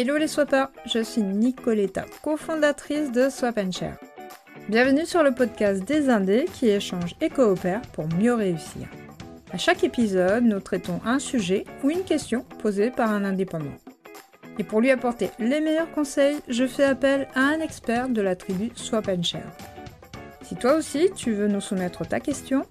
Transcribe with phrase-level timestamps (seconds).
[0.00, 3.96] Hello les swappers, je suis Nicoletta, cofondatrice de Swap Share.
[4.68, 8.86] Bienvenue sur le podcast des Indés qui échangent et coopèrent pour mieux réussir.
[9.50, 13.74] À chaque épisode, nous traitons un sujet ou une question posée par un indépendant.
[14.60, 18.36] Et pour lui apporter les meilleurs conseils, je fais appel à un expert de la
[18.36, 19.50] tribu Swap Share.
[20.42, 22.62] Si toi aussi tu veux nous soumettre ta question,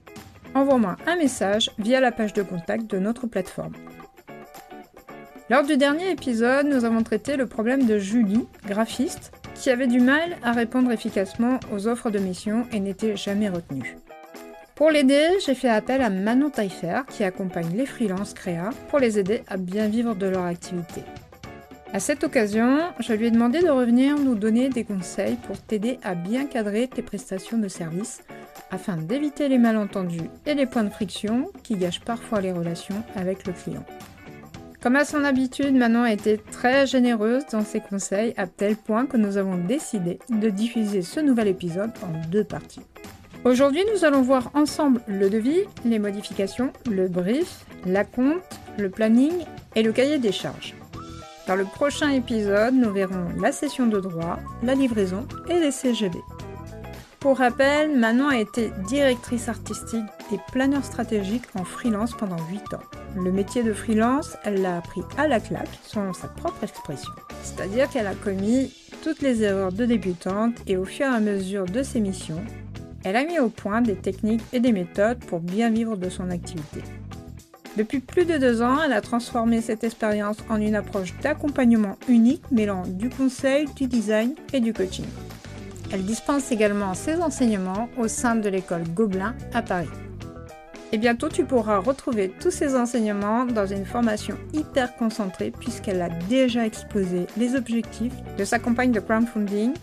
[0.56, 3.74] envoie-moi un message via la page de contact de notre plateforme.
[5.50, 10.02] Lors du dernier épisode, nous avons traité le problème de Julie, graphiste, qui avait du
[10.02, 13.98] mal à répondre efficacement aux offres de mission et n'était jamais retenue.
[14.76, 19.20] Pour l'aider, j'ai fait appel à Manon Taillefer qui accompagne les freelances créa pour les
[19.20, 21.02] aider à bien vivre de leur activité.
[21.94, 25.98] À cette occasion, je lui ai demandé de revenir nous donner des conseils pour t'aider
[26.04, 28.22] à bien cadrer tes prestations de service
[28.70, 33.48] afin d'éviter les malentendus et les points de friction qui gâchent parfois les relations avec
[33.48, 33.86] le client.
[34.82, 39.08] Comme à son habitude, Manon a été très généreuse dans ses conseils à tel point
[39.08, 42.82] que nous avons décidé de diffuser ce nouvel épisode en deux parties.
[43.44, 49.46] Aujourd'hui, nous allons voir ensemble le devis, les modifications, le brief, la compte, le planning
[49.76, 50.76] et le cahier des charges.
[51.48, 56.20] Dans le prochain épisode, nous verrons la session de droit, la livraison et les CGV.
[57.20, 62.97] Pour rappel, Manon a été directrice artistique et planeur stratégique en freelance pendant 8 ans.
[63.20, 67.12] Le métier de freelance, elle l'a appris à la claque, selon sa propre expression.
[67.42, 71.66] C'est-à-dire qu'elle a commis toutes les erreurs de débutante et au fur et à mesure
[71.66, 72.44] de ses missions,
[73.04, 76.30] elle a mis au point des techniques et des méthodes pour bien vivre de son
[76.30, 76.82] activité.
[77.76, 82.44] Depuis plus de deux ans, elle a transformé cette expérience en une approche d'accompagnement unique
[82.52, 85.06] mêlant du conseil, du design et du coaching.
[85.92, 89.88] Elle dispense également ses enseignements au sein de l'école Gobelin à Paris.
[90.94, 96.10] Et bientôt, tu pourras retrouver tous ces enseignements dans une formation hyper concentrée puisqu'elle a
[96.30, 99.74] déjà exposé les objectifs de sa campagne de crowdfunding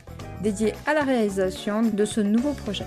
[0.43, 2.87] dédiée à la réalisation de ce nouveau projet.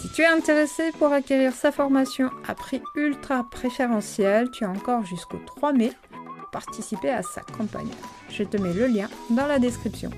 [0.00, 5.04] Si tu es intéressé pour acquérir sa formation à prix ultra préférentiel, tu as encore
[5.04, 7.90] jusqu'au 3 mai pour participer à sa campagne.
[8.28, 10.10] Je te mets le lien dans la description.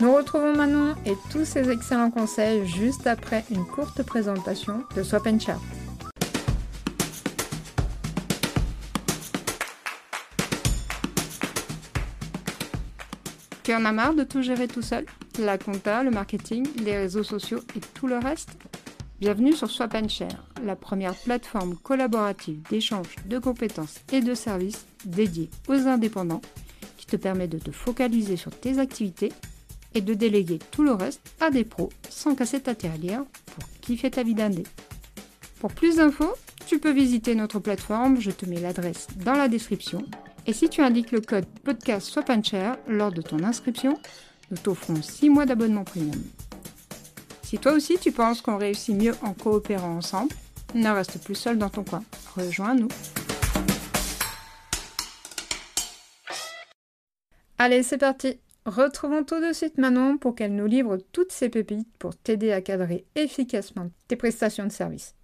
[0.00, 5.28] Nous retrouvons Manon et tous ses excellents conseils juste après une courte présentation de Swap
[5.38, 5.58] Chat.
[13.62, 15.06] Tu en as marre de tout gérer tout seul.
[15.38, 18.50] La compta, le marketing, les réseaux sociaux et tout le reste.
[19.20, 25.48] Bienvenue sur Swap Share, la première plateforme collaborative d'échange de compétences et de services dédiée
[25.68, 26.40] aux indépendants
[26.96, 29.32] qui te permet de te focaliser sur tes activités
[29.94, 34.10] et de déléguer tout le reste à des pros sans casser ta tirelire pour kiffer
[34.10, 34.64] ta vie d'indé.
[35.60, 36.34] Pour plus d'infos,
[36.66, 40.04] tu peux visiter notre plateforme, je te mets l'adresse dans la description
[40.46, 43.98] et si tu indiques le code podcast Swap Share lors de ton inscription,
[44.50, 46.22] nous t'offrons 6 mois d'abonnement premium.
[47.42, 50.34] Si toi aussi tu penses qu'on réussit mieux en coopérant ensemble,
[50.74, 52.02] ne reste plus seul dans ton coin.
[52.34, 52.88] Rejoins-nous.
[57.58, 58.40] Allez, c'est parti.
[58.64, 62.60] Retrouvons tout de suite Manon pour qu'elle nous livre toutes ses pépites pour t'aider à
[62.60, 65.14] cadrer efficacement tes prestations de service.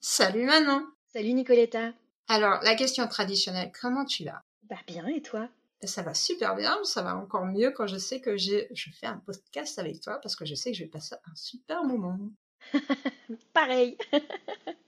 [0.00, 0.84] Salut Manon.
[1.12, 1.92] Salut Nicoletta.
[2.28, 4.42] Alors, la question traditionnelle, comment tu vas?
[4.68, 5.48] Bah bien, et toi?
[5.84, 9.18] Ça va super bien, ça va encore mieux quand je sais que je fais un
[9.18, 12.18] podcast avec toi parce que je sais que je vais passer un super moment.
[13.52, 13.98] Pareil.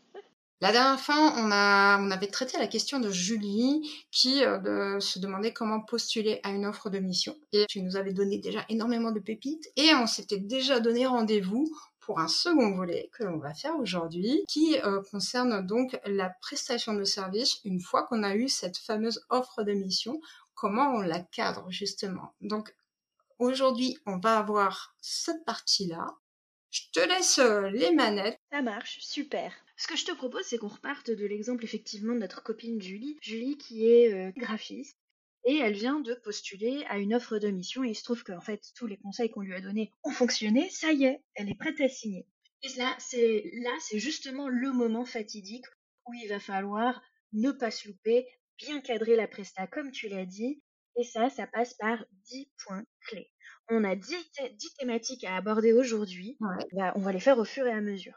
[0.64, 5.18] La dernière fois, on, a, on avait traité la question de Julie qui euh, se
[5.18, 7.36] demandait comment postuler à une offre de mission.
[7.52, 11.68] Et tu nous avais donné déjà énormément de pépites et on s'était déjà donné rendez-vous
[12.04, 16.94] pour un second volet que l'on va faire aujourd'hui, qui euh, concerne donc la prestation
[16.94, 20.20] de service une fois qu'on a eu cette fameuse offre de mission,
[20.54, 22.34] comment on la cadre justement?
[22.40, 22.74] Donc
[23.38, 26.14] aujourd'hui, on va avoir cette partie-là.
[26.70, 28.40] Je te laisse euh, les manettes.
[28.50, 29.52] Ça marche, super.
[29.76, 33.16] Ce que je te propose, c'est qu'on reparte de l'exemple effectivement de notre copine Julie.
[33.20, 34.98] Julie qui est euh, graphiste
[35.44, 38.40] et elle vient de postuler à une offre de mission et il se trouve qu'en
[38.40, 41.58] fait tous les conseils qu'on lui a donnés ont fonctionné, ça y est, elle est
[41.58, 42.26] prête à signer.
[42.62, 45.66] Et là, c'est là, c'est justement le moment fatidique
[46.06, 47.02] où il va falloir
[47.32, 48.26] ne pas se louper,
[48.58, 50.62] bien cadrer la presta comme tu l'as dit,
[50.96, 53.30] et ça, ça passe par 10 points clés.
[53.68, 54.14] On a 10,
[54.78, 56.36] thématiques à aborder aujourd'hui,
[56.72, 58.14] bah, on va les faire au fur et à mesure.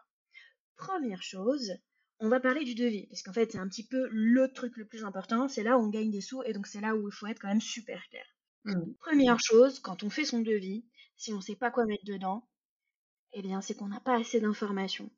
[0.76, 1.74] Première chose,
[2.20, 4.88] on va parler du devis, parce qu'en fait, c'est un petit peu le truc le
[4.88, 5.48] plus important.
[5.48, 7.40] C'est là où on gagne des sous, et donc c'est là où il faut être
[7.40, 8.26] quand même super clair.
[8.66, 8.94] Mmh.
[9.00, 10.86] Première chose, quand on fait son devis,
[11.16, 12.48] si on ne sait pas quoi mettre dedans,
[13.34, 15.12] eh bien, c'est qu'on n'a pas assez d'informations.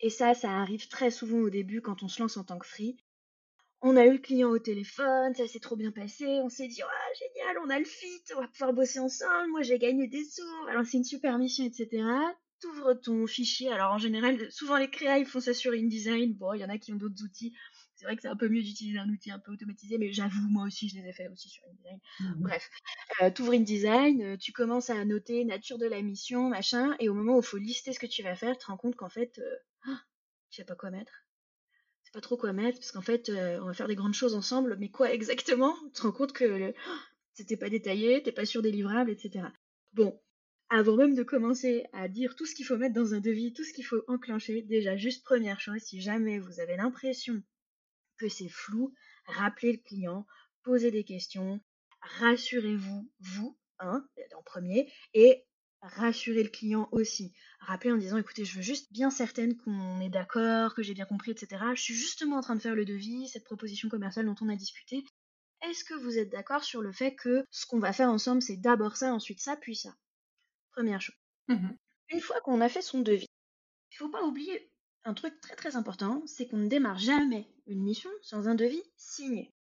[0.00, 2.66] Et ça, ça arrive très souvent au début quand on se lance en tant que
[2.66, 2.96] free.
[3.82, 6.80] On a eu le client au téléphone, ça s'est trop bien passé, on s'est dit,
[6.82, 10.24] oh, génial, on a le fit, on va pouvoir bosser ensemble, moi j'ai gagné des
[10.24, 12.02] sous, alors c'est une super mission, etc.
[12.60, 16.54] T'ouvres ton fichier, alors en général, souvent les créas, ils font ça sur InDesign, bon,
[16.54, 17.54] il y en a qui ont d'autres outils,
[17.96, 20.48] c'est vrai que c'est un peu mieux d'utiliser un outil un peu automatisé, mais j'avoue,
[20.48, 21.98] moi aussi, je les ai fait aussi sur InDesign.
[22.20, 22.70] Mmh Bref,
[23.22, 27.08] euh, tu ouvres InDesign, euh, tu commences à noter nature de la mission, machin, et
[27.08, 28.96] au moment où il faut lister ce que tu vas faire, tu te rends compte
[28.96, 29.56] qu'en fait, euh,
[29.88, 29.96] oh,
[30.50, 31.12] je sais pas quoi mettre.
[32.04, 34.34] C'est pas trop quoi mettre, parce qu'en fait, euh, on va faire des grandes choses
[34.34, 35.74] ensemble, mais quoi exactement?
[35.86, 36.98] Tu te rends compte que oh,
[37.32, 39.46] c'était pas détaillé, t'es pas sûr des livrables, etc.
[39.92, 40.18] Bon,
[40.68, 43.64] avant même de commencer à dire tout ce qu'il faut mettre dans un devis, tout
[43.64, 47.42] ce qu'il faut enclencher, déjà, juste première chose, si jamais vous avez l'impression
[48.16, 48.92] que c'est flou,
[49.26, 50.26] rappelez le client,
[50.64, 51.60] posez des questions,
[52.00, 54.04] rassurez-vous, vous, hein,
[54.36, 55.44] en premier, et
[55.82, 57.32] rassurez le client aussi.
[57.60, 61.04] Rappelez en disant, écoutez, je veux juste bien certaine qu'on est d'accord, que j'ai bien
[61.04, 61.62] compris, etc.
[61.74, 64.56] Je suis justement en train de faire le devis, cette proposition commerciale dont on a
[64.56, 65.04] discuté.
[65.62, 68.56] Est-ce que vous êtes d'accord sur le fait que ce qu'on va faire ensemble, c'est
[68.56, 69.94] d'abord ça, ensuite ça, puis ça?
[70.76, 71.16] Première chose.
[71.48, 71.70] Mmh
[72.10, 73.26] Une fois qu'on a fait son devis,
[73.90, 74.70] il ne faut pas oublier
[75.04, 78.82] un truc très très important, c'est qu'on ne démarre jamais une mission sans un devis
[78.94, 79.54] signé.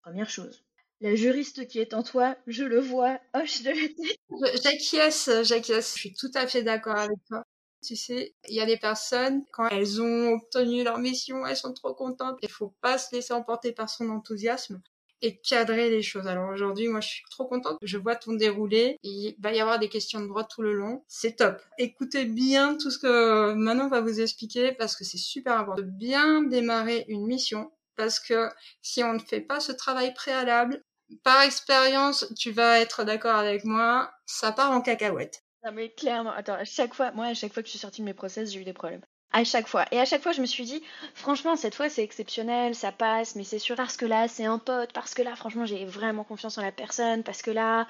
[0.00, 0.64] Première chose.
[1.02, 4.62] La juriste qui est en toi, je le vois, hoche de la tête.
[4.62, 7.42] J'acquiesce, j'acquiesce, je suis tout à fait d'accord avec toi.
[7.84, 11.74] Tu sais, il y a des personnes, quand elles ont obtenu leur mission, elles sont
[11.74, 12.38] trop contentes.
[12.40, 14.80] Il faut pas se laisser emporter par son enthousiasme
[15.22, 16.26] et cadrer les choses.
[16.26, 17.78] Alors aujourd'hui, moi, je suis trop contente.
[17.82, 18.96] Je vois ton déroulé.
[19.02, 21.02] Il va y avoir des questions de droit tout le long.
[21.08, 21.60] C'est top.
[21.78, 25.88] Écoutez bien tout ce que Manon va vous expliquer parce que c'est super important de
[25.88, 28.48] bien démarrer une mission parce que
[28.82, 30.82] si on ne fait pas ce travail préalable,
[31.22, 35.42] par expérience, tu vas être d'accord avec moi, ça part en cacahuète.
[35.64, 38.02] Non mais clairement, attends, à chaque fois, moi à chaque fois que je suis sortie
[38.02, 39.02] de mes process, j'ai eu des problèmes.
[39.32, 39.84] À chaque fois.
[39.90, 40.82] Et à chaque fois, je me suis dit,
[41.14, 44.58] franchement, cette fois, c'est exceptionnel, ça passe, mais c'est sûr, parce que là, c'est un
[44.58, 47.86] pote, parce que là, franchement, j'ai vraiment confiance en la personne, parce que là,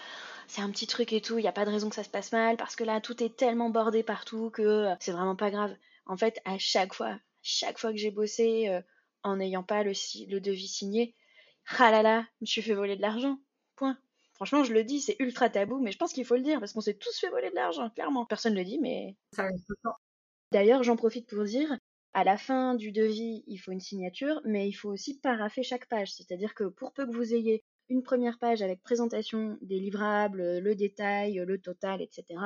[0.48, 2.08] c'est un petit truc et tout, il n'y a pas de raison que ça se
[2.08, 5.76] passe mal, parce que là, tout est tellement bordé partout que c'est vraiment pas grave.
[6.06, 8.80] En fait, à chaque fois, chaque fois que j'ai bossé euh,
[9.22, 9.92] en n'ayant pas le,
[10.28, 11.14] le devis signé,
[11.78, 13.38] ah là là, je me suis fait voler de l'argent.
[13.76, 13.96] Point.
[14.34, 16.72] Franchement, je le dis, c'est ultra tabou, mais je pense qu'il faut le dire parce
[16.72, 18.26] qu'on s'est tous fait voler de l'argent, clairement.
[18.26, 19.16] Personne ne le dit, mais.
[19.32, 19.48] Ça
[20.52, 21.76] D'ailleurs, j'en profite pour dire,
[22.12, 25.86] à la fin du devis, il faut une signature, mais il faut aussi paraffer chaque
[25.86, 26.12] page.
[26.14, 30.74] C'est-à-dire que pour peu que vous ayez une première page avec présentation des livrables, le
[30.74, 32.40] détail, le total, etc.,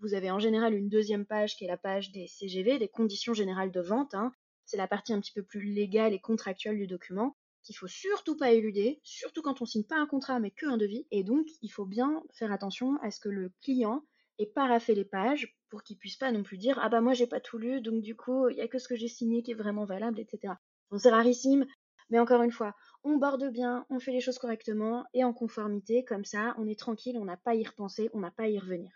[0.00, 3.32] vous avez en général une deuxième page qui est la page des CGV, des conditions
[3.32, 4.14] générales de vente.
[4.14, 4.32] Hein.
[4.66, 8.36] C'est la partie un petit peu plus légale et contractuelle du document qu'il faut surtout
[8.36, 11.06] pas éluder, surtout quand on signe pas un contrat mais que un devis.
[11.10, 14.04] Et donc, il faut bien faire attention à ce que le client
[14.38, 17.26] ait paraffé les pages pour qu'il puisse pas non plus dire ah bah moi j'ai
[17.26, 19.52] pas tout lu donc du coup il y a que ce que j'ai signé qui
[19.52, 20.54] est vraiment valable etc.
[20.90, 21.66] Bon c'est rarissime
[22.10, 22.74] mais encore une fois
[23.04, 26.78] on borde bien, on fait les choses correctement et en conformité comme ça on est
[26.78, 28.90] tranquille, on n'a pas à y repenser, on n'a pas à y revenir.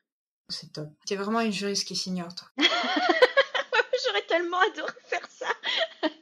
[0.49, 0.89] C'est top.
[1.07, 2.49] T'es vraiment une juriste qui s'ignore toi.
[4.05, 5.47] J'aurais tellement adoré faire ça.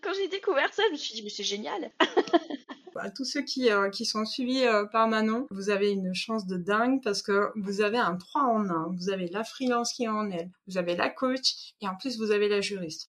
[0.03, 1.91] Quand j'ai découvert ça, je me suis dit mais c'est génial.
[3.00, 6.46] à tous ceux qui, euh, qui sont suivis euh, par Manon, vous avez une chance
[6.46, 8.94] de dingue parce que vous avez un 3 en 1.
[8.96, 12.18] Vous avez la freelance qui est en elle, vous avez la coach et en plus
[12.18, 13.10] vous avez la juriste.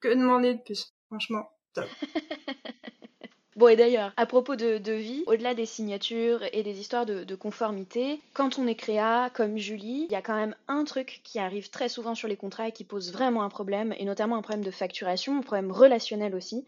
[0.00, 0.94] Que demander de plus?
[1.08, 1.86] Franchement, top.
[3.56, 7.24] Bon, et d'ailleurs, à propos de, de vie, au-delà des signatures et des histoires de,
[7.24, 11.22] de, conformité, quand on est créa, comme Julie, il y a quand même un truc
[11.24, 14.36] qui arrive très souvent sur les contrats et qui pose vraiment un problème, et notamment
[14.36, 16.66] un problème de facturation, un problème relationnel aussi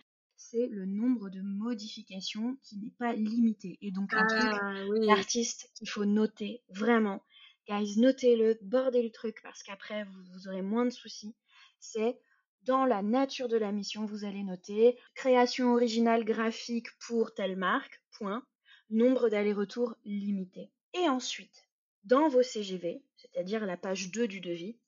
[0.51, 3.79] c'est le nombre de modifications qui n'est pas limité.
[3.83, 4.75] Et donc, un truc ah,
[5.07, 7.23] d'artiste qu'il faut noter, vraiment.
[7.69, 11.35] Guys, notez-le, bordez le truc, parce qu'après, vous, aurez moins de soucis.
[11.81, 12.19] C'est
[12.63, 18.01] dans la nature de la mission, vous allez noter création originale graphique pour telle marque,
[18.13, 18.43] point,
[18.91, 20.71] nombre d'allers-retours limité.
[20.95, 21.69] Et ensuite,
[22.05, 24.79] dans vos CGV, c'est-à-dire la page 2 du devis,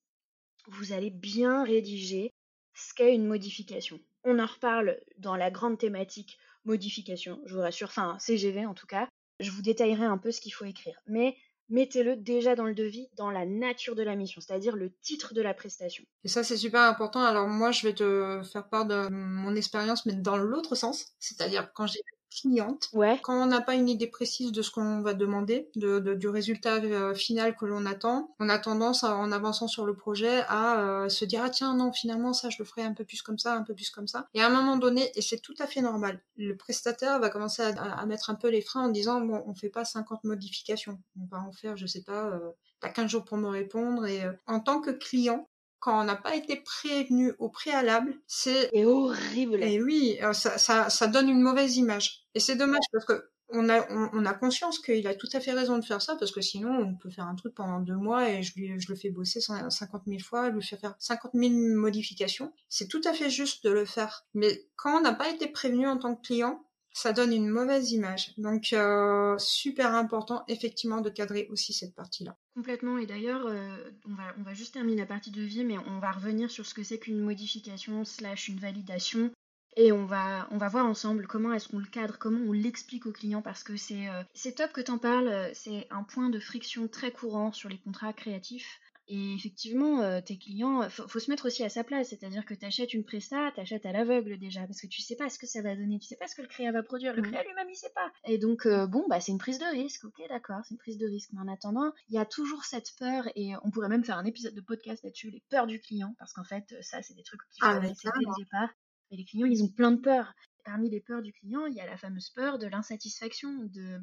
[0.68, 2.32] vous allez bien rédiger
[2.74, 4.00] ce qu'est une modification.
[4.24, 8.86] On en reparle dans la grande thématique modification, je vous rassure, enfin CGV en tout
[8.86, 9.08] cas.
[9.38, 11.00] Je vous détaillerai un peu ce qu'il faut écrire.
[11.06, 11.36] Mais
[11.70, 15.40] mettez-le déjà dans le devis, dans la nature de la mission, c'est-à-dire le titre de
[15.40, 16.04] la prestation.
[16.24, 17.22] Et ça, c'est super important.
[17.22, 21.14] Alors moi, je vais te faire part de mon expérience, mais dans l'autre sens.
[21.18, 22.00] C'est-à-dire quand j'ai
[22.30, 22.88] cliente.
[22.92, 23.18] Ouais.
[23.22, 26.76] Quand on n'a pas une idée précise de ce qu'on va demander, de, du résultat
[26.76, 31.08] euh, final que l'on attend, on a tendance, en avançant sur le projet, à euh,
[31.08, 33.54] se dire ah tiens non finalement ça je le ferai un peu plus comme ça,
[33.54, 34.28] un peu plus comme ça.
[34.34, 37.62] Et à un moment donné, et c'est tout à fait normal, le prestataire va commencer
[37.62, 41.26] à, mettre un peu les freins en disant bon on fait pas 50 modifications, on
[41.26, 44.60] va en faire je sais pas, euh, t'as 15 jours pour me répondre et en
[44.60, 45.49] tant que client
[45.80, 49.62] quand on n'a pas été prévenu au préalable, c'est horrible.
[49.62, 52.26] Et oui, euh, ça, ça, ça donne une mauvaise image.
[52.34, 55.52] Et c'est dommage parce que on a, on, a conscience qu'il a tout à fait
[55.52, 58.30] raison de faire ça parce que sinon on peut faire un truc pendant deux mois
[58.30, 61.50] et je, lui, je le fais bosser 50 000 fois, lui faire faire 50 000
[61.74, 62.52] modifications.
[62.68, 64.24] C'est tout à fait juste de le faire.
[64.34, 66.62] Mais quand on n'a pas été prévenu en tant que client,
[67.00, 68.34] ça donne une mauvaise image.
[68.36, 72.36] Donc euh, super important effectivement de cadrer aussi cette partie-là.
[72.54, 72.98] Complètement.
[72.98, 76.50] Et d'ailleurs, euh, on, va, juste terminer la partie de vie, mais on va revenir
[76.50, 79.30] sur ce que c'est qu'une modification slash une validation.
[79.76, 83.06] Et on va, on va voir ensemble comment est-ce qu'on le cadre, comment on l'explique
[83.06, 86.40] au client, parce que c'est euh, top que tu en parles, c'est un point de
[86.40, 88.80] friction très courant sur les contrats créatifs.
[89.12, 92.54] Et effectivement, euh, tes clients, faut, faut se mettre aussi à sa place, c'est-à-dire que
[92.54, 95.36] tu achètes une presta, tu achètes à l'aveugle déjà, parce que tu sais pas ce
[95.36, 97.32] que ça va donner, tu sais pas ce que le créa va produire, le mmh.
[97.32, 98.12] créa lui-même il sait pas.
[98.24, 100.96] Et donc euh, bon, bah c'est une prise de risque, ok d'accord, c'est une prise
[100.96, 104.04] de risque, mais en attendant, il y a toujours cette peur, et on pourrait même
[104.04, 107.14] faire un épisode de podcast là-dessus, les peurs du client, parce qu'en fait ça c'est
[107.14, 108.70] des trucs qu'il faut ah, dès le départ.
[109.10, 110.34] Et les clients ils ont plein de peurs.
[110.64, 113.98] Parmi les peurs du client, il y a la fameuse peur de l'insatisfaction, de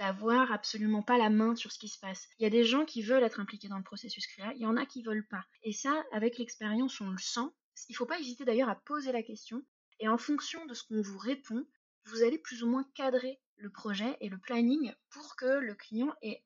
[0.00, 2.26] d'avoir absolument pas la main sur ce qui se passe.
[2.38, 4.66] Il y a des gens qui veulent être impliqués dans le processus créa, il y
[4.66, 5.44] en a qui veulent pas.
[5.62, 7.48] Et ça, avec l'expérience, on le sent.
[7.90, 9.62] Il faut pas hésiter d'ailleurs à poser la question.
[9.98, 11.66] Et en fonction de ce qu'on vous répond,
[12.06, 16.14] vous allez plus ou moins cadrer le projet et le planning pour que le client
[16.22, 16.42] ait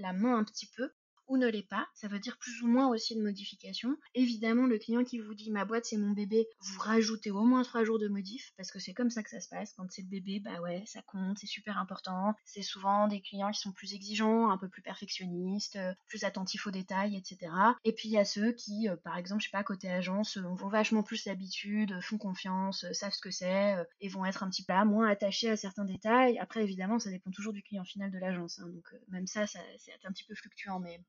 [0.00, 0.90] la main un petit peu
[1.28, 1.88] ou ne l'est pas.
[1.94, 3.96] Ça veut dire plus ou moins aussi de modifications.
[4.14, 7.62] Évidemment, le client qui vous dit ma boîte c'est mon bébé, vous rajoutez au moins
[7.62, 9.72] trois jours de modif parce que c'est comme ça que ça se passe.
[9.76, 12.34] Quand c'est le bébé, bah ouais, ça compte, c'est super important.
[12.44, 16.70] C'est souvent des clients qui sont plus exigeants, un peu plus perfectionnistes, plus attentifs aux
[16.70, 17.52] détails, etc.
[17.84, 20.36] Et puis il y a ceux qui, euh, par exemple, je sais pas, côté agence,
[20.36, 24.42] ont vachement plus l'habitude, font confiance, euh, savent ce que c'est euh, et vont être
[24.42, 26.38] un petit peu moins attachés à certains détails.
[26.38, 28.58] Après, évidemment, ça dépend toujours du client final de l'agence.
[28.58, 28.68] Hein.
[28.68, 31.00] donc même ça, ça c'est un petit peu fluctuant, mais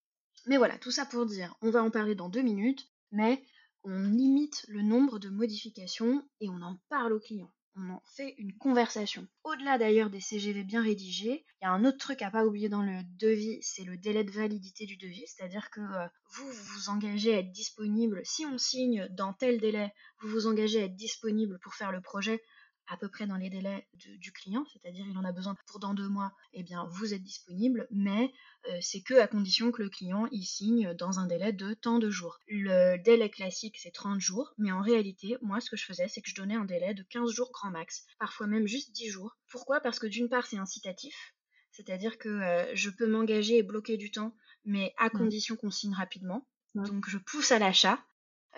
[0.48, 3.44] mais voilà, tout ça pour dire, on va en parler dans deux minutes, mais
[3.84, 7.52] on limite le nombre de modifications et on en parle au client.
[7.76, 9.28] On en fait une conversation.
[9.44, 12.70] Au-delà d'ailleurs des CGV bien rédigés, il y a un autre truc à pas oublier
[12.70, 16.90] dans le devis, c'est le délai de validité du devis, c'est-à-dire que euh, vous, vous
[16.90, 20.96] engagez à être disponible, si on signe dans tel délai, vous vous engagez à être
[20.96, 22.42] disponible pour faire le projet
[22.88, 25.94] à peu près dans les délais du client, c'est-à-dire il en a besoin pour dans
[25.94, 28.32] deux mois, eh bien vous êtes disponible, mais
[28.70, 32.00] euh, c'est que à condition que le client y signe dans un délai de tant
[32.00, 32.40] de jours.
[32.48, 36.22] Le délai classique c'est 30 jours, mais en réalité, moi ce que je faisais, c'est
[36.22, 39.38] que je donnais un délai de 15 jours grand max, parfois même juste 10 jours.
[39.50, 39.82] Pourquoi?
[39.82, 41.36] Parce que d'une part c'est incitatif,
[41.72, 44.34] c'est-à-dire que euh, je peux m'engager et bloquer du temps,
[44.66, 45.12] mais à mmh.
[45.12, 46.48] condition qu'on signe rapidement.
[46.76, 48.00] Donc je pousse à l'achat,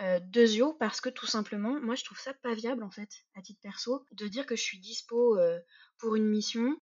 [0.02, 3.42] euh, Deuxio, parce que tout simplement, moi je trouve ça pas viable en fait, à
[3.42, 5.60] titre perso, de dire que je suis dispo euh,
[5.98, 6.80] pour une mission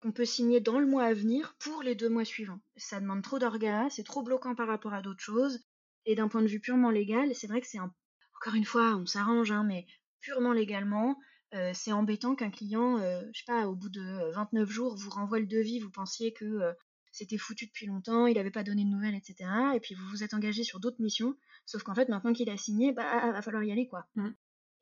[0.00, 2.60] qu'on peut signer dans le mois à venir pour les deux mois suivants.
[2.76, 5.60] Ça demande trop d'orgas, c'est trop bloquant par rapport à d'autres choses,
[6.06, 7.92] et d'un point de vue purement légal, c'est vrai que c'est un...
[8.36, 9.86] Encore une fois, on s'arrange, hein, mais
[10.20, 11.18] purement légalement,
[11.54, 15.38] euh, c'est embêtant qu'un client, je sais pas, au bout de 29 jours, vous renvoie
[15.38, 16.74] le devis, vous pensiez que
[17.14, 19.48] c'était foutu depuis longtemps, il n'avait pas donné de nouvelles, etc.
[19.76, 22.56] Et puis vous vous êtes engagé sur d'autres missions, sauf qu'en fait, maintenant qu'il a
[22.56, 24.08] signé, bah, va falloir y aller, quoi.
[24.16, 24.30] Mm.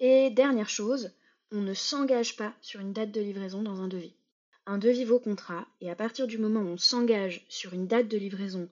[0.01, 1.15] Et dernière chose,
[1.51, 4.17] on ne s'engage pas sur une date de livraison dans un devis.
[4.65, 8.09] Un devis vaut contrat, et à partir du moment où on s'engage sur une date
[8.09, 8.71] de livraison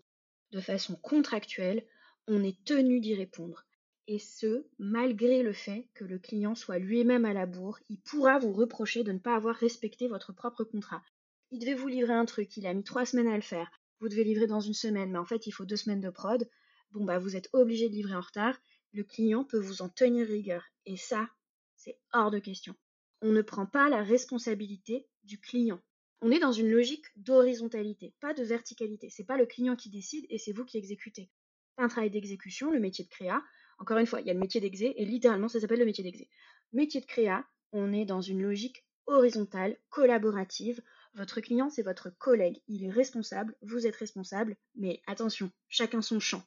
[0.52, 1.85] de façon contractuelle,
[2.29, 3.67] on est tenu d'y répondre.
[4.07, 8.38] Et ce, malgré le fait que le client soit lui-même à la bourre, il pourra
[8.38, 11.02] vous reprocher de ne pas avoir respecté votre propre contrat
[11.50, 14.09] il devait vous livrer un truc, il a mis trois semaines à le faire, vous
[14.09, 16.49] devez livrer dans une semaine, mais en fait il faut deux semaines de prod,
[16.92, 18.59] bon bah vous êtes obligé de livrer en retard,
[18.92, 20.64] le client peut vous en tenir rigueur.
[20.87, 21.28] Et ça,
[21.76, 22.75] c'est hors de question.
[23.23, 25.80] On ne prend pas la responsabilité du client.
[26.23, 29.09] On est dans une logique d'horizontalité, pas de verticalité.
[29.11, 31.30] C'est pas le client qui décide et c'est vous qui exécutez.
[31.78, 33.42] un travail d'exécution, le métier de créa.
[33.78, 36.04] Encore une fois, il y a le métier d'exé et littéralement ça s'appelle le métier
[36.04, 36.28] d'exé.
[36.73, 40.83] Métier de créa, on est dans une logique horizontale, collaborative.
[41.14, 42.61] Votre client, c'est votre collègue.
[42.69, 46.43] Il est responsable, vous êtes responsable, mais attention, chacun son champ.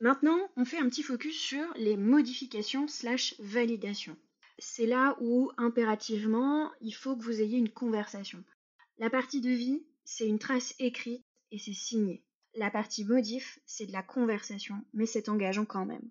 [0.00, 4.16] Maintenant, on fait un petit focus sur les modifications slash validations.
[4.58, 8.44] C'est là où, impérativement, il faut que vous ayez une conversation.
[8.98, 12.24] La partie de vie, c'est une trace écrite et c'est signé.
[12.54, 16.10] La partie modif, c'est de la conversation, mais c'est engageant quand même.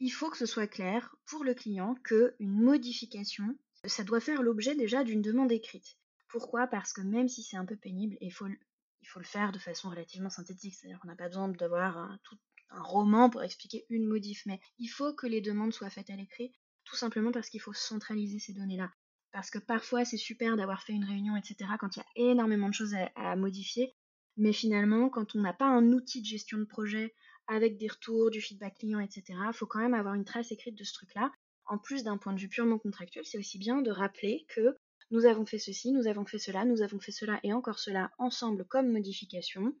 [0.00, 4.42] Il faut que ce soit clair pour le client que une modification, ça doit faire
[4.42, 5.98] l'objet déjà d'une demande écrite.
[6.34, 6.66] Pourquoi?
[6.66, 10.30] Parce que même si c'est un peu pénible, il faut, le faire de façon relativement
[10.30, 12.36] synthétique, c'est-à-dire qu'on n'a pas besoin d'avoir tout,
[12.70, 16.16] un roman pour expliquer une modif, mais il faut que les demandes soient faites à
[16.16, 18.90] l'écrit, tout simplement parce qu'il faut centraliser ces données-là.
[19.30, 22.68] Parce que parfois c'est super d'avoir fait une réunion, etc., quand il y a énormément
[22.68, 23.94] de choses à modifier,
[24.36, 27.14] mais finalement, quand on n'a pas un outil de gestion de projet
[27.46, 29.22] avec des retours, du feedback client, etc.
[29.28, 31.30] Il faut quand même avoir une trace écrite de ce truc-là.
[31.66, 34.76] En plus d'un point de vue purement contractuel, c'est aussi bien de rappeler que
[35.10, 38.10] nous avons fait ceci, nous avons fait cela, nous avons fait cela et encore cela
[38.18, 39.74] ensemble comme modification,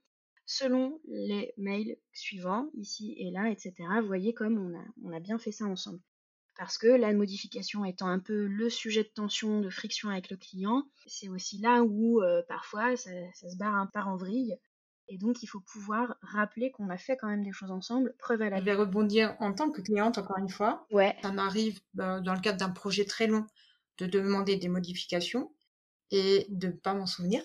[0.46, 3.74] selon les mails suivants, ici et là, etc.
[4.00, 6.00] Vous voyez comme on a, on a bien fait ça ensemble.
[6.56, 10.36] Parce que la modification étant un peu le sujet de tension, de friction avec le
[10.36, 14.56] client, c'est aussi là où euh, parfois ça, se barre un par en vrille.
[15.08, 18.40] Et donc il faut pouvoir rappeler qu'on a fait quand même des choses ensemble, preuve
[18.42, 20.86] à la Je vais rebondir en tant que cliente encore une fois.
[20.92, 21.16] Ouais.
[21.22, 23.46] Ça m'arrive bah, dans le cadre d'un projet très long
[23.98, 25.52] de demander des modifications
[26.10, 27.42] et de pas m'en souvenir.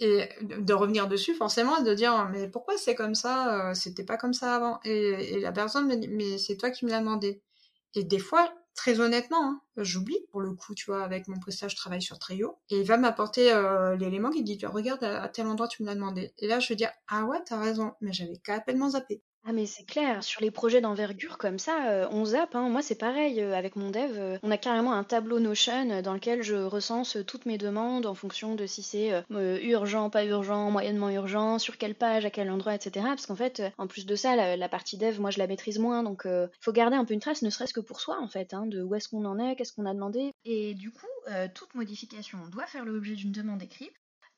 [0.00, 4.16] Et de revenir dessus forcément de dire mais pourquoi c'est comme ça euh, c'était pas
[4.16, 4.78] comme ça avant?
[4.84, 7.42] Et, la personne me dit mais c'est toi qui me l'as demandé.
[7.94, 11.72] Et des fois très honnêtement hein, j'oublie pour le coup tu vois avec mon prestage
[11.72, 15.48] je travaille sur Trio et il va m'apporter euh, l'élément qui dit regarde à, tel
[15.48, 16.32] endroit tu me l'as demandé.
[16.38, 19.64] Et là je vais dire ah ouais t'as raison mais j'avais complètement zappé ah mais
[19.64, 22.54] c'est clair, sur les projets d'envergure comme ça, euh, on zappe.
[22.54, 22.68] Hein.
[22.68, 24.12] Moi c'est pareil euh, avec mon dev.
[24.18, 28.14] Euh, on a carrément un tableau Notion dans lequel je recense toutes mes demandes en
[28.14, 32.74] fonction de si c'est urgent, pas urgent, moyennement urgent, sur quelle page, à quel endroit,
[32.74, 33.06] etc.
[33.06, 36.02] Parce qu'en fait, en plus de ça, la, partie dev, moi je la maîtrise moins,
[36.02, 38.52] donc il faut garder un peu une trace, ne serait-ce que pour soi en fait,
[38.52, 40.32] hein, de où est-ce qu'on en est, qu'est-ce qu'on a demandé.
[40.44, 41.06] Et du coup,
[41.54, 43.92] toute modification doit faire l'objet d'une demande écrite.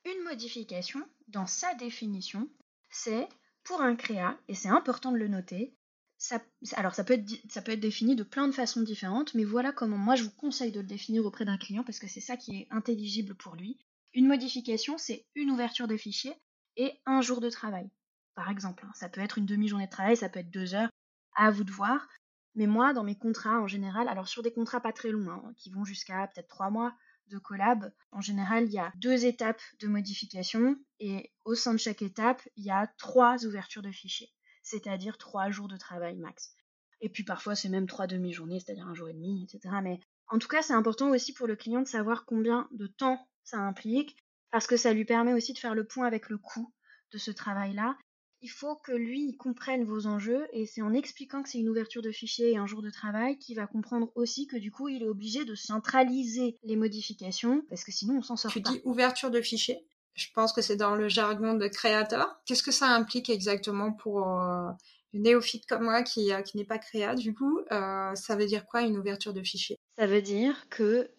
[0.05, 2.47] Une modification, dans sa définition,
[2.89, 3.27] c'est
[3.63, 5.75] pour un créa, et c'est important de le noter,
[6.17, 6.39] ça,
[6.73, 10.23] alors ça peut, être, défini de plein de façons différentes, mais voilà comment moi je
[10.23, 13.33] vous conseille de le définir auprès d'un client parce que c'est ça qui est intelligible
[13.33, 13.79] pour lui.
[14.13, 16.35] Une modification, c'est une ouverture de fichier
[16.77, 17.89] et un jour de travail.
[18.35, 18.91] Par exemple, hein.
[18.93, 20.91] ça peut être une demi-journée de travail, ça peut être deux heures,
[21.35, 22.07] à vous de voir.
[22.53, 25.53] Mais moi, dans mes contrats en général, alors sur des contrats pas très longs, hein,
[25.57, 26.93] qui vont jusqu'à peut-être trois mois,
[27.37, 32.01] collab, en général, il y a deux étapes de modification et au sein de chaque
[32.01, 34.31] étape, il y a trois ouvertures de fichiers,
[34.63, 36.55] c'est-à-dire trois jours de travail max.
[37.01, 39.75] Et puis parfois, c'est même trois demi-journées, c'est-à-dire un jour et demi, etc.
[39.81, 43.27] Mais en tout cas, c'est important aussi pour le client de savoir combien de temps
[43.43, 44.15] ça implique,
[44.51, 46.73] parce que ça lui permet aussi de faire le point avec le coût
[47.11, 47.97] de ce travail-là
[48.41, 52.01] il faut que lui comprenne vos enjeux et c'est en expliquant que c'est une ouverture
[52.01, 55.03] de fichier et un jour de travail qu'il va comprendre aussi que du coup il
[55.03, 58.71] est obligé de centraliser les modifications parce que sinon on s'en sort tu pas.
[58.71, 59.85] dis ouverture de fichier.
[60.13, 62.41] Je pense que c'est dans le jargon de créateur.
[62.45, 64.69] Qu'est-ce que ça implique exactement pour euh,
[65.13, 68.45] une néophyte comme moi qui, euh, qui n'est pas créa Du coup, euh, ça veut
[68.45, 71.09] dire quoi une ouverture de fichier Ça veut dire que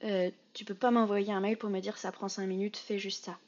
[0.53, 3.25] tu peux pas m'envoyer un mail pour me dire ça prend 5 minutes, fais juste
[3.25, 3.39] ça.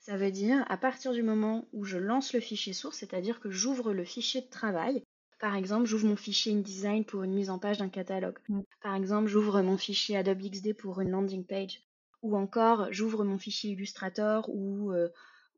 [0.00, 3.50] Ça veut dire à partir du moment où je lance le fichier source, c'est-à-dire que
[3.50, 5.04] j'ouvre le fichier de travail.
[5.38, 8.38] Par exemple, j'ouvre mon fichier InDesign pour une mise en page d'un catalogue.
[8.48, 8.60] Mm.
[8.82, 11.82] Par exemple, j'ouvre mon fichier Adobe XD pour une landing page.
[12.22, 15.08] Ou encore, j'ouvre mon fichier Illustrator ou, euh,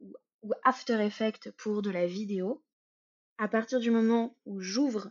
[0.01, 2.63] ou, After Effects pour de la vidéo.
[3.39, 5.11] À partir du moment où j'ouvre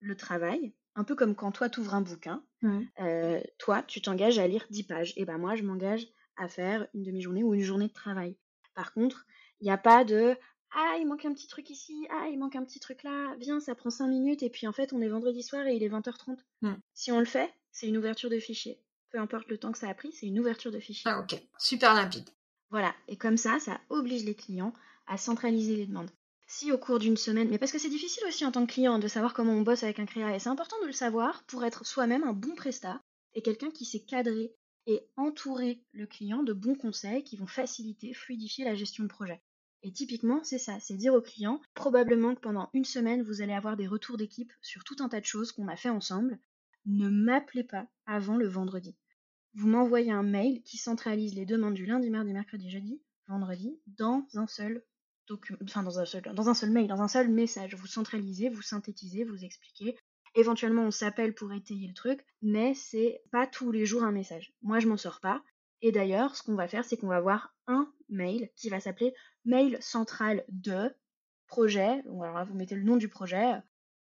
[0.00, 2.80] le travail, un peu comme quand toi tu ouvres un bouquin, mm.
[3.00, 5.12] euh, toi tu t'engages à lire 10 pages.
[5.16, 6.06] Et ben moi je m'engage
[6.36, 8.36] à faire une demi-journée ou une journée de travail.
[8.74, 9.26] Par contre,
[9.60, 10.36] il n'y a pas de
[10.74, 13.60] ah, il manque un petit truc ici, ah, il manque un petit truc là, viens,
[13.60, 15.88] ça prend 5 minutes, et puis en fait, on est vendredi soir et il est
[15.90, 16.38] 20h30.
[16.62, 16.74] Hmm.
[16.94, 18.80] Si on le fait, c'est une ouverture de fichier.
[19.10, 21.10] Peu importe le temps que ça a pris, c'est une ouverture de fichier.
[21.10, 22.28] Ah, ok, super limpide.
[22.70, 24.72] Voilà, et comme ça, ça oblige les clients
[25.06, 26.10] à centraliser les demandes.
[26.46, 28.98] Si au cours d'une semaine, mais parce que c'est difficile aussi en tant que client
[28.98, 31.64] de savoir comment on bosse avec un créa, et c'est important de le savoir pour
[31.64, 33.02] être soi-même un bon prestat
[33.34, 34.54] et quelqu'un qui sait cadrer
[34.86, 39.40] et entourer le client de bons conseils qui vont faciliter, fluidifier la gestion de projet.
[39.84, 43.52] Et typiquement, c'est ça, c'est dire au client, probablement que pendant une semaine, vous allez
[43.52, 46.38] avoir des retours d'équipe sur tout un tas de choses qu'on a fait ensemble.
[46.86, 48.96] Ne m'appelez pas avant le vendredi.
[49.54, 54.26] Vous m'envoyez un mail qui centralise les demandes du lundi, mardi, mercredi, jeudi, vendredi, dans
[54.34, 54.84] un seul
[55.26, 57.74] document, enfin dans un seul, dans un seul mail, dans un seul message.
[57.74, 59.96] Vous centralisez, vous synthétisez, vous expliquez,
[60.34, 64.54] Éventuellement, on s'appelle pour étayer le truc, mais c'est pas tous les jours un message.
[64.62, 65.42] Moi, je m'en sors pas.
[65.82, 69.12] Et d'ailleurs, ce qu'on va faire, c'est qu'on va avoir un mail qui va s'appeler
[69.44, 70.94] mail central de
[71.48, 72.02] projet.
[72.06, 73.52] Alors vous mettez le nom du projet,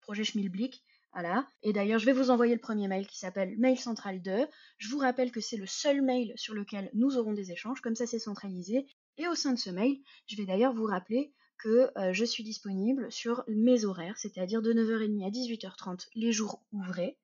[0.02, 0.84] projet Schmilblick.
[1.14, 1.48] Voilà.
[1.64, 4.48] Et d'ailleurs, je vais vous envoyer le premier mail qui s'appelle Mail Central 2.
[4.78, 7.96] Je vous rappelle que c'est le seul mail sur lequel nous aurons des échanges, comme
[7.96, 8.86] ça c'est centralisé.
[9.18, 12.44] Et au sein de ce mail, je vais d'ailleurs vous rappeler que euh, je suis
[12.44, 17.18] disponible sur mes horaires, c'est-à-dire de 9h30 à 18h30 les jours ouvrés,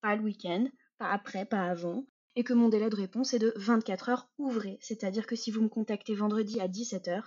[0.00, 0.66] pas le week-end,
[0.98, 2.06] pas après, pas avant,
[2.36, 5.62] et que mon délai de réponse est de 24 heures ouvrées, c'est-à-dire que si vous
[5.62, 7.22] me contactez vendredi à 17h,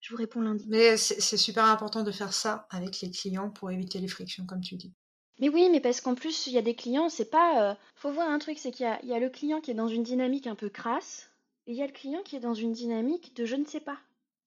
[0.00, 0.66] je vous réponds lundi.
[0.68, 4.60] Mais c'est super important de faire ça avec les clients pour éviter les frictions, comme
[4.60, 4.92] tu dis.
[5.38, 7.70] Mais oui, mais parce qu'en plus, il y a des clients, c'est pas.
[7.70, 9.88] Euh, faut voir un truc, c'est qu'il y, y a le client qui est dans
[9.88, 11.30] une dynamique un peu crasse,
[11.66, 13.80] et il y a le client qui est dans une dynamique de je ne sais
[13.80, 13.98] pas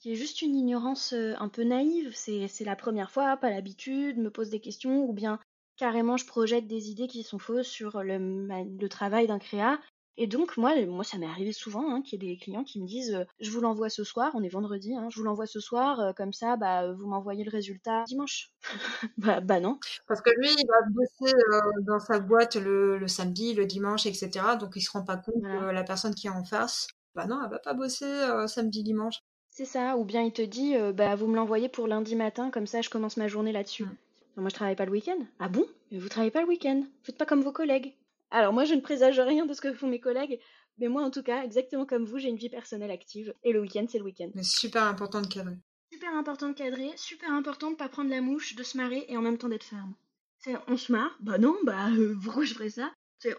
[0.06, 2.12] qui est juste une ignorance un peu naïve.
[2.14, 5.40] C'est la première fois, pas l'habitude, me pose des questions, ou bien
[5.78, 9.80] carrément je projette des idées qui sont fausses sur le, le travail d'un créa
[10.18, 12.80] et donc, moi, moi ça m'est arrivé souvent hein, qu'il y ait des clients qui
[12.80, 15.60] me disent Je vous l'envoie ce soir, on est vendredi, hein, je vous l'envoie ce
[15.60, 18.52] soir, comme ça, bah, vous m'envoyez le résultat dimanche.
[19.18, 19.80] bah, bah, non.
[20.08, 21.36] Parce que lui, il va bosser
[21.82, 24.30] dans sa boîte le, samedi, le dimanche, etc.
[24.58, 27.42] Donc, il se rend pas compte que la personne qui est en face, bah non,
[27.44, 28.06] elle va pas bosser
[28.48, 29.20] samedi, dimanche.
[29.58, 32.68] C'est ça, ou bien il te dit Bah, vous me l'envoyez pour lundi matin, comme
[32.68, 33.86] ça, je commence ma journée là-dessus.
[33.86, 33.96] Mmh.
[34.36, 35.18] Moi, je travaille pas le week-end.
[35.40, 35.66] Ah bon?
[35.92, 36.84] Mais vous travaillez pas le week-end?
[37.04, 37.96] Faites pas comme vos collègues?
[38.32, 40.42] Alors moi, je ne présage rien de ce que font mes collègues,
[40.78, 43.34] mais moi, en tout cas, exactement comme vous, j'ai une vie personnelle active.
[43.44, 44.30] Et le week-end, c'est le week-end.
[44.36, 45.56] Mais super important de cadrer.
[45.90, 49.16] Super important de cadrer, super important de pas prendre la mouche, de se marrer et
[49.16, 49.94] en même temps d'être ferme.
[50.40, 52.92] C'est on se marre, bah non, bah euh, pourquoi je ferais ça?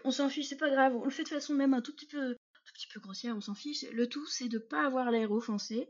[0.03, 2.07] On s'en fiche, c'est pas grave, on le fait de façon même un tout petit
[2.07, 3.85] peu, tout petit peu grossière, on s'en fiche.
[3.91, 5.87] Le tout, c'est de pas avoir l'air offensé,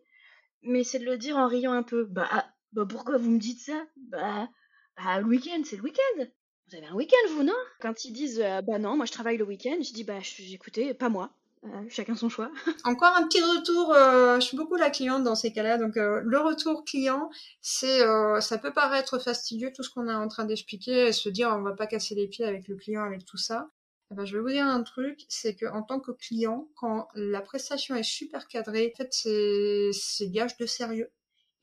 [0.64, 2.06] mais c'est de le dire en riant un peu.
[2.06, 2.30] Bah,
[2.74, 3.86] bah pourquoi vous me dites ça?
[3.96, 4.50] Bah,
[4.98, 6.26] bah le week-end, c'est le week-end.
[6.70, 7.56] Vous avez un week-end, vous, non?
[7.80, 10.20] Quand ils disent euh, bah non, moi je travaille le week-end, je dis bah
[10.52, 11.32] écoutez, pas moi.
[11.64, 12.52] Euh, chacun son choix.
[12.84, 16.40] Encore un petit retour, euh, je suis beaucoup la cliente dans ces cas-là, donc le
[16.40, 17.30] retour client,
[17.62, 18.00] c'est
[18.42, 21.62] ça peut paraître fastidieux tout ce qu'on est en train d'expliquer et se dire on
[21.62, 23.70] va pas casser les pieds avec le client avec tout ça.
[24.12, 27.10] Eh ben, je vais vous dire un truc, c'est que en tant que client, quand
[27.14, 29.14] la prestation est super cadrée, en fait
[29.94, 31.12] c'est gage de sérieux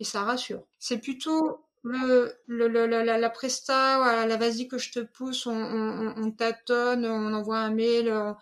[0.00, 0.66] et ça rassure.
[0.78, 6.14] C'est plutôt le, le, la, la, presta, la vas-y que je te pousse, on, on,
[6.16, 8.09] on, tâtonne, on envoie un mail.
[8.09, 8.33] Euh,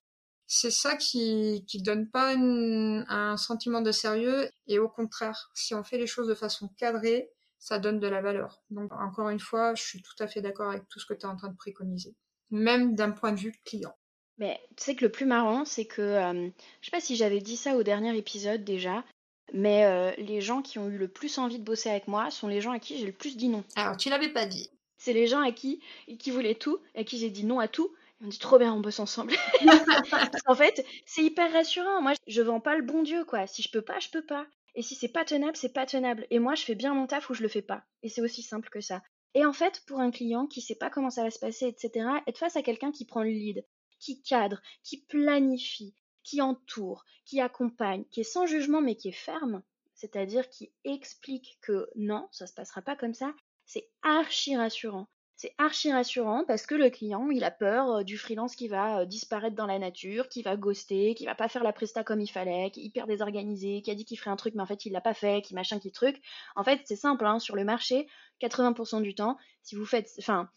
[0.46, 5.82] c'est ça qui qui donne pas un sentiment de sérieux et au contraire, si on
[5.84, 8.62] fait les choses de façon cadrée, ça donne de la valeur.
[8.70, 11.22] Donc encore une fois, je suis tout à fait d'accord avec tout ce que tu
[11.22, 12.14] es en train de préconiser,
[12.52, 13.94] même d'un point de vue client.
[14.38, 16.48] Mais tu sais que le plus marrant, c'est que euh,
[16.80, 19.04] je sais pas si j'avais dit ça au dernier épisode déjà,
[19.52, 22.48] mais euh, les gens qui ont eu le plus envie de bosser avec moi sont
[22.48, 23.64] les gens à qui j'ai le plus dit non.
[23.76, 24.70] Alors, tu l'avais pas dit.
[24.98, 25.80] C'est les gens à qui,
[26.18, 27.92] qui voulaient tout, à qui j'ai dit non à tout.
[28.20, 29.34] M'ont dit trop bien, on bosse ensemble.
[30.46, 32.00] en fait, c'est hyper rassurant.
[32.00, 33.48] Moi, je vends pas le bon Dieu, quoi.
[33.48, 34.46] Si je peux pas, je peux pas.
[34.74, 36.26] Et si c'est pas tenable, c'est pas tenable.
[36.30, 37.82] Et moi, je fais bien mon taf ou je le fais pas.
[38.02, 39.02] Et c'est aussi simple que ça.
[39.34, 42.06] Et en fait, pour un client qui sait pas comment ça va se passer, etc.,
[42.26, 43.64] être face à quelqu'un qui prend le lead,
[43.98, 49.12] qui cadre, qui planifie, qui entoure, qui accompagne, qui est sans jugement mais qui est
[49.12, 49.62] ferme,
[49.94, 55.08] c'est-à-dire qui explique que non, ça se passera pas comme ça, c'est archi rassurant.
[55.42, 59.00] C'est archi rassurant parce que le client, il a peur euh, du freelance qui va
[59.00, 62.20] euh, disparaître dans la nature, qui va ghoster, qui va pas faire la presta comme
[62.20, 64.66] il fallait, qui est hyper désorganisé, qui a dit qu'il ferait un truc mais en
[64.66, 66.22] fait il l'a pas fait, qui machin, qui truc.
[66.54, 68.06] En fait, c'est simple, hein, sur le marché,
[68.40, 70.48] 80% du temps, si vous faites, enfin,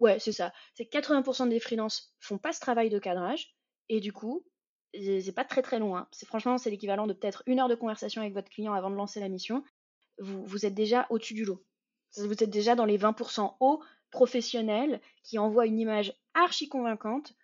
[0.00, 3.54] ouais, c'est ça, c'est 80% des freelances font pas ce travail de cadrage
[3.88, 4.44] et du coup,
[4.92, 5.96] c'est pas très très long.
[5.96, 6.08] Hein.
[6.10, 8.96] C'est franchement, c'est l'équivalent de peut-être une heure de conversation avec votre client avant de
[8.96, 9.62] lancer la mission.
[10.18, 11.64] Vous, vous êtes déjà au-dessus du lot.
[12.16, 17.34] Vous êtes déjà dans les 20% hauts professionnels qui envoient une image archi convaincante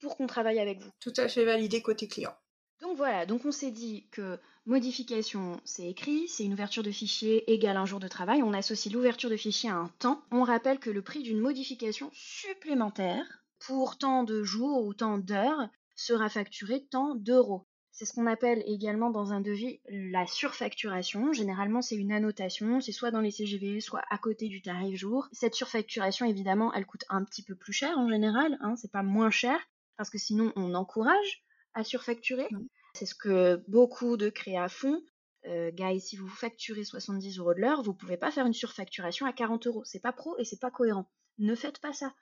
[0.00, 0.90] pour qu'on travaille avec vous.
[1.00, 2.34] Tout à fait validé côté client.
[2.80, 7.50] Donc voilà, donc on s'est dit que modification, c'est écrit, c'est une ouverture de fichier
[7.52, 8.42] égale un jour de travail.
[8.42, 10.22] On associe l'ouverture de fichier à un temps.
[10.30, 15.68] On rappelle que le prix d'une modification supplémentaire pour tant de jours ou tant d'heures
[15.94, 17.66] sera facturé tant d'euros.
[17.92, 21.32] C'est ce qu'on appelle également dans un devis la surfacturation.
[21.32, 25.28] Généralement, c'est une annotation, c'est soit dans les CGV, soit à côté du tarif jour.
[25.32, 29.02] Cette surfacturation, évidemment, elle coûte un petit peu plus cher en général, hein, c'est pas
[29.02, 29.58] moins cher,
[29.96, 32.48] parce que sinon on encourage à surfacturer.
[32.50, 32.66] Mmh.
[32.94, 35.00] C'est ce que beaucoup de créas font.
[35.46, 39.26] Euh, guys, si vous facturez 70 euros de l'heure, vous pouvez pas faire une surfacturation
[39.26, 39.82] à 40 euros.
[39.84, 41.10] C'est pas pro et c'est pas cohérent.
[41.38, 42.12] Ne faites pas ça.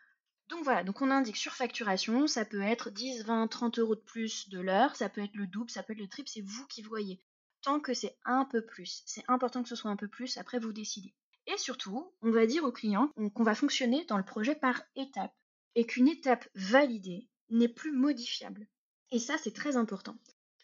[0.49, 4.49] Donc voilà, donc on indique surfacturation, ça peut être 10, 20, 30 euros de plus
[4.49, 6.81] de l'heure, ça peut être le double, ça peut être le triple, c'est vous qui
[6.83, 7.21] voyez.
[7.63, 10.59] Tant que c'est un peu plus, c'est important que ce soit un peu plus, après
[10.59, 11.15] vous décidez.
[11.47, 15.35] Et surtout, on va dire au client qu'on va fonctionner dans le projet par étapes
[15.75, 18.67] et qu'une étape validée n'est plus modifiable.
[19.11, 20.19] Et ça, c'est très important.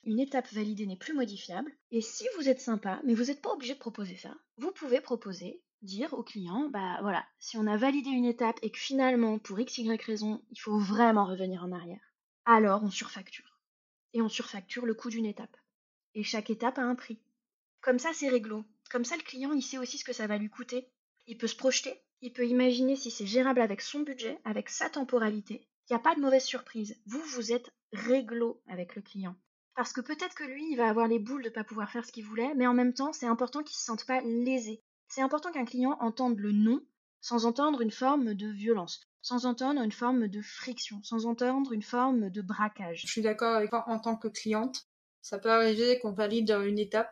[0.04, 1.72] Une étape validée n'est plus modifiable.
[1.90, 5.00] Et si vous êtes sympa, mais vous n'êtes pas obligé de proposer ça, vous pouvez
[5.00, 9.38] proposer dire au client, bah voilà, si on a validé une étape et que finalement,
[9.38, 13.60] pour x, y raison, il faut vraiment revenir en arrière, alors on surfacture.
[14.12, 15.56] Et on surfacture le coût d'une étape.
[16.14, 17.18] Et chaque étape a un prix.
[17.80, 18.64] Comme ça, c'est réglo.
[18.90, 20.88] Comme ça, le client, il sait aussi ce que ça va lui coûter.
[21.26, 24.88] Il peut se projeter, il peut imaginer si c'est gérable avec son budget, avec sa
[24.88, 25.66] temporalité.
[25.88, 26.96] Il n'y a pas de mauvaise surprise.
[27.06, 29.36] Vous, vous êtes réglo avec le client.
[29.74, 32.04] Parce que peut-être que lui, il va avoir les boules de ne pas pouvoir faire
[32.04, 34.83] ce qu'il voulait, mais en même temps, c'est important qu'il ne se sente pas lésé.
[35.08, 36.80] C'est important qu'un client entende le non
[37.20, 41.82] sans entendre une forme de violence, sans entendre une forme de friction, sans entendre une
[41.82, 43.00] forme de braquage.
[43.00, 44.86] Je suis d'accord avec toi en tant que cliente.
[45.22, 47.10] Ça peut arriver qu'on valide une étape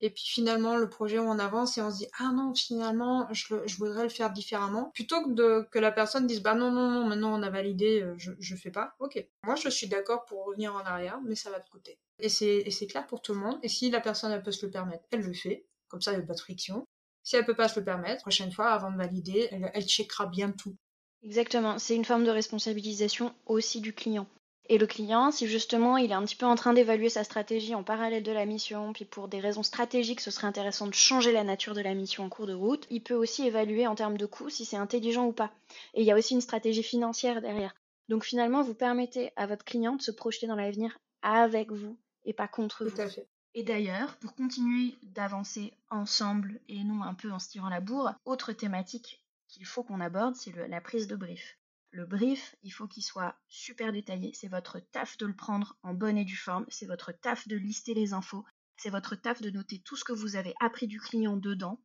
[0.00, 3.76] et puis finalement le projet on avance et on se dit ah non finalement je,
[3.78, 4.92] voudrais le faire différemment.
[4.94, 8.02] Plutôt que de que la personne dise bah non non non maintenant on a validé
[8.02, 9.26] euh, je je fais pas ok.
[9.42, 12.58] Moi je suis d'accord pour revenir en arrière mais ça va te coûter et c'est
[12.58, 13.58] et c'est clair pour tout le monde.
[13.64, 15.66] Et si la personne elle peut se le permettre elle le fait.
[15.88, 16.86] Comme ça il n'y a pas de friction
[17.28, 20.26] si elle peut pas se le permettre prochaine fois avant de valider elle, elle checkera
[20.26, 20.76] bien tout
[21.22, 24.26] exactement c'est une forme de responsabilisation aussi du client
[24.70, 27.74] et le client, si justement il est un petit peu en train d'évaluer sa stratégie
[27.74, 31.32] en parallèle de la mission, puis pour des raisons stratégiques, ce serait intéressant de changer
[31.32, 34.18] la nature de la mission en cours de route, il peut aussi évaluer en termes
[34.18, 35.52] de coûts si c'est intelligent ou pas.
[35.94, 37.74] Et il y a aussi une stratégie financière derrière.
[38.10, 42.34] Donc finalement, vous permettez à votre client de se projeter dans l'avenir avec vous et
[42.34, 43.26] pas contre Tout À fait.
[43.54, 48.14] Et d'ailleurs, pour continuer d'avancer ensemble et non un peu en se tirant la bourre,
[48.24, 51.58] autre thématique qu'il faut qu'on aborde, c'est la prise de brief.
[51.90, 54.32] Le brief, il faut qu'il soit super détaillé.
[54.34, 56.66] C'est votre taf de le prendre en bonne et due forme.
[56.68, 58.44] C'est votre taf de lister les infos.
[58.76, 61.80] C'est votre taf de noter tout ce que vous avez appris du client dedans,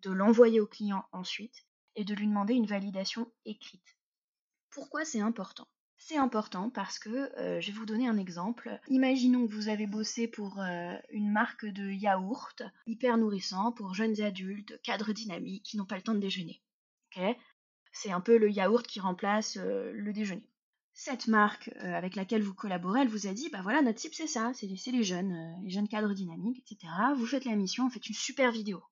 [0.00, 1.66] de l'envoyer au client ensuite
[1.96, 3.96] et de lui demander une validation écrite.
[4.70, 5.66] Pourquoi c'est important?
[5.98, 8.80] C'est important parce que euh, je vais vous donner un exemple.
[8.88, 14.20] Imaginons que vous avez bossé pour euh, une marque de yaourt hyper nourrissant pour jeunes
[14.20, 16.62] adultes, cadres dynamiques qui n'ont pas le temps de déjeuner.
[17.92, 20.48] C'est un peu le yaourt qui remplace euh, le déjeuner.
[20.92, 24.26] Cette marque avec laquelle vous collaborez, elle vous a dit, bah voilà, notre type c'est
[24.26, 26.92] ça, c'est les jeunes, les jeunes cadres dynamiques, etc.
[27.16, 28.82] Vous faites la mission, vous faites une super vidéo,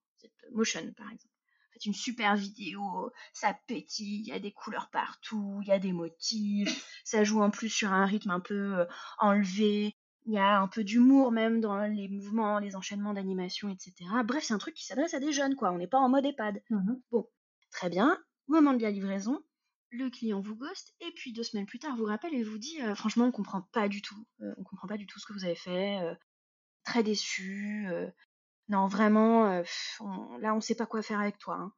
[0.52, 1.35] motion par exemple.
[1.76, 5.78] Faites une super vidéo, ça pétille, il y a des couleurs partout, il y a
[5.78, 6.66] des motifs,
[7.04, 8.86] ça joue en plus sur un rythme un peu
[9.18, 13.92] enlevé, il y a un peu d'humour même dans les mouvements, les enchaînements d'animation, etc.
[14.24, 15.70] Bref, c'est un truc qui s'adresse à des jeunes, quoi.
[15.70, 16.62] On n'est pas en mode EHPAD.
[16.70, 17.28] Mmh bon,
[17.70, 18.18] très bien.
[18.48, 19.44] Moment de la livraison,
[19.90, 22.80] le client vous ghost et puis deux semaines plus tard vous rappelle et vous dit
[22.82, 25.32] euh, franchement on comprend pas du tout, euh, on comprend pas du tout ce que
[25.32, 26.14] vous avez fait, euh,
[26.84, 27.88] très déçu,
[28.68, 29.62] non vraiment
[30.40, 31.72] là on sait pas quoi faire avec toi, hein.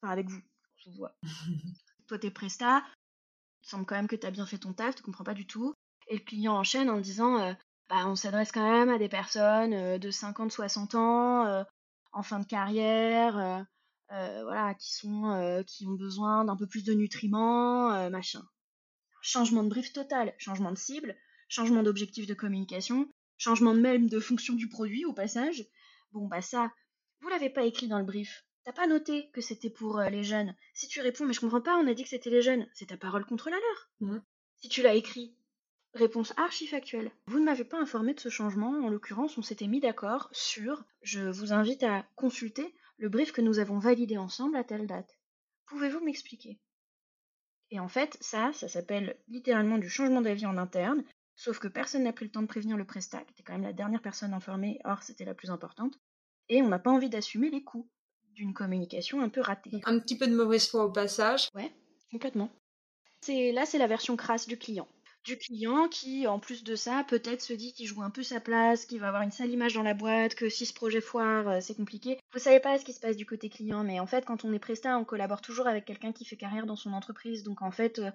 [0.00, 1.14] enfin avec vous, on se voit.
[2.08, 2.84] toi t'es presta,
[3.62, 5.74] il semble quand même que t'as bien fait ton taf, tu comprends pas du tout
[6.08, 7.56] et le client enchaîne en disant
[7.88, 11.64] bah on s'adresse quand même à des personnes de 50-60 ans
[12.12, 13.66] en fin de carrière
[14.12, 18.42] euh, voilà, qui sont euh, qui ont besoin d'un peu plus de nutriments, euh, machin.
[19.22, 21.16] Changement de brief total, changement de cible,
[21.48, 23.08] changement d'objectif de communication,
[23.38, 25.64] changement même de fonction du produit au passage.
[26.12, 26.70] Bon bah ça,
[27.20, 28.44] vous l'avez pas écrit dans le brief.
[28.64, 30.54] T'as pas noté que c'était pour les jeunes.
[30.74, 32.86] Si tu réponds mais je comprends pas, on a dit que c'était les jeunes, c'est
[32.86, 33.90] ta parole contre la leur.
[34.00, 34.18] Mmh.
[34.60, 35.34] Si tu l'as écrit,
[35.94, 37.10] Réponse archi-factuelle.
[37.26, 38.70] Vous ne m'avez pas informé de ce changement.
[38.70, 43.42] En l'occurrence, on s'était mis d'accord sur je vous invite à consulter le brief que
[43.42, 45.18] nous avons validé ensemble à telle date.
[45.66, 46.58] Pouvez-vous m'expliquer?
[47.70, 51.04] Et en fait, ça, ça s'appelle littéralement du changement d'avis en interne,
[51.42, 53.64] sauf que personne n'a pris le temps de prévenir le prestat, qui était quand même
[53.64, 55.98] la dernière personne informée, or c'était la plus importante,
[56.48, 57.88] et on n'a pas envie d'assumer les coûts
[58.34, 59.80] d'une communication un peu ratée.
[59.84, 61.48] Un petit peu de mauvaise foi au passage.
[61.54, 61.74] Ouais,
[62.10, 62.50] complètement.
[63.20, 64.88] C'est là, c'est la version crasse du client
[65.24, 68.40] du client qui, en plus de ça, peut-être se dit qu'il joue un peu sa
[68.40, 71.48] place, qu'il va avoir une sale image dans la boîte, que si ce projet foire,
[71.48, 72.18] euh, c'est compliqué.
[72.32, 74.52] Vous savez pas ce qui se passe du côté client, mais en fait, quand on
[74.52, 77.44] est prestat, on collabore toujours avec quelqu'un qui fait carrière dans son entreprise.
[77.44, 78.10] Donc en fait, euh,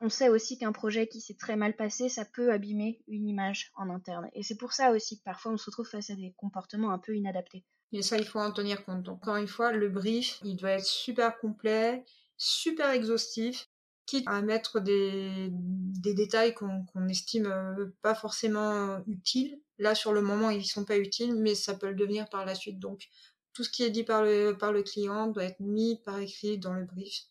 [0.00, 3.72] on sait aussi qu'un projet qui s'est très mal passé, ça peut abîmer une image
[3.76, 4.28] en interne.
[4.34, 6.98] Et c'est pour ça aussi que parfois on se retrouve face à des comportements un
[6.98, 7.64] peu inadaptés.
[7.92, 9.02] Et ça, il faut en tenir compte.
[9.02, 12.04] Donc, encore une fois, le brief, il doit être super complet,
[12.36, 13.68] super exhaustif
[14.06, 19.58] quitte à mettre des, détails qu'on estime euh, pas forcément utiles.
[19.78, 22.54] Là, sur le moment, ils sont pas utiles, mais ça peut le devenir par la
[22.54, 22.78] suite.
[22.78, 23.08] Donc,
[23.54, 26.84] tout ce qui est dit par le client doit être mis par écrit dans le
[26.84, 27.28] brief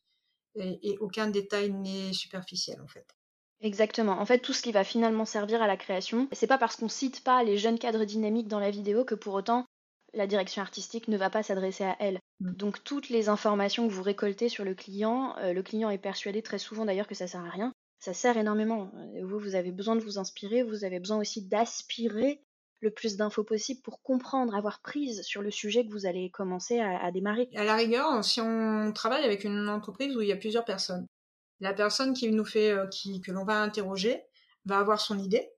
[0.55, 3.05] et, et aucun détail n'est superficiel, en fait.
[3.61, 4.19] Exactement.
[4.19, 6.89] En fait, tout ce qui va finalement servir à la création, c'est pas parce qu'on
[6.89, 9.65] cite pas les jeunes cadres dynamiques dans la vidéo que pour autant
[10.13, 12.19] la direction artistique ne va pas s'adresser à elle.
[12.41, 12.53] Mm.
[12.53, 16.41] Donc toutes les informations que vous récoltez sur le client, euh, le client est persuadé
[16.41, 17.71] très souvent d'ailleurs que ça sert à rien.
[17.99, 18.91] Ça sert énormément.
[19.15, 22.43] Euh, vous, vous avez besoin de vous inspirer, vous avez besoin aussi d'aspirer
[22.83, 26.79] le plus d'infos possible pour comprendre, avoir prise sur le sujet que vous allez commencer
[26.79, 27.49] à, démarrer.
[27.55, 31.07] À la rigueur, si on travaille avec une entreprise où il y a plusieurs personnes,
[31.59, 34.21] la personne qui nous fait, euh, qui, que l'on va interroger,
[34.65, 35.49] va avoir son idée.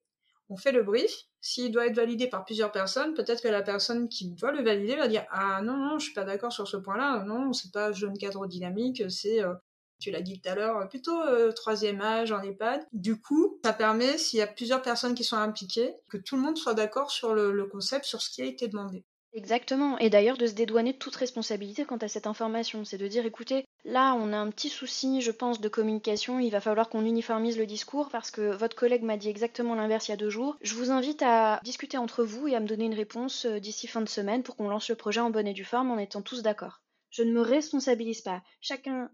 [0.50, 1.12] On fait le brief,
[1.42, 4.96] s'il doit être validé par plusieurs personnes, peut-être que la personne qui doit le valider
[4.96, 7.92] va dire ah non non je suis pas d'accord sur ce point-là, non c'est pas
[7.92, 9.54] jeune cadre dynamique, c'est euh,
[10.00, 12.86] tu l'as dit tout à l'heure, plutôt euh, troisième âge en EHPAD.
[12.94, 16.42] Du coup, ça permet, s'il y a plusieurs personnes qui sont impliquées, que tout le
[16.42, 19.04] monde soit d'accord sur le, concept, sur ce qui a été demandé.
[19.34, 19.98] Exactement.
[19.98, 22.86] Et d'ailleurs, de se dédouaner de toute responsabilité quant à cette information.
[22.86, 26.40] C'est de dire, écoutez, là, on a un petit souci, je pense, de communication.
[26.40, 30.08] Il va falloir qu'on uniformise le discours parce que votre collègue m'a dit exactement l'inverse
[30.08, 30.56] il y a deux jours.
[30.62, 33.88] Je vous invite à discuter entre vous et à me donner une réponse euh, d'ici
[33.88, 36.22] fin de semaine pour qu'on lance le projet en bonne et due forme en étant
[36.22, 36.82] tous d'accord.
[37.10, 38.42] Je ne me responsabilise pas.
[38.62, 39.10] Chacun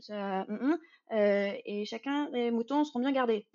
[0.00, 0.78] ça, hum, hum,
[1.12, 3.46] euh, et chacun les moutons seront bien gardés.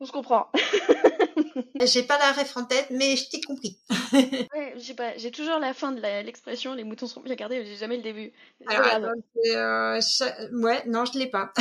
[0.00, 0.50] On se comprend.
[1.80, 3.78] J'ai pas la ref en tête, mais je t'ai compris.
[4.54, 7.66] ouais, j'ai pas, j'ai toujours la fin de l'expression les moutons sont bien gardés, mais
[7.66, 8.32] j'ai jamais le début.
[8.66, 9.12] Alors,
[9.46, 10.00] euh,
[10.52, 11.52] ouais, non, je l'ai pas.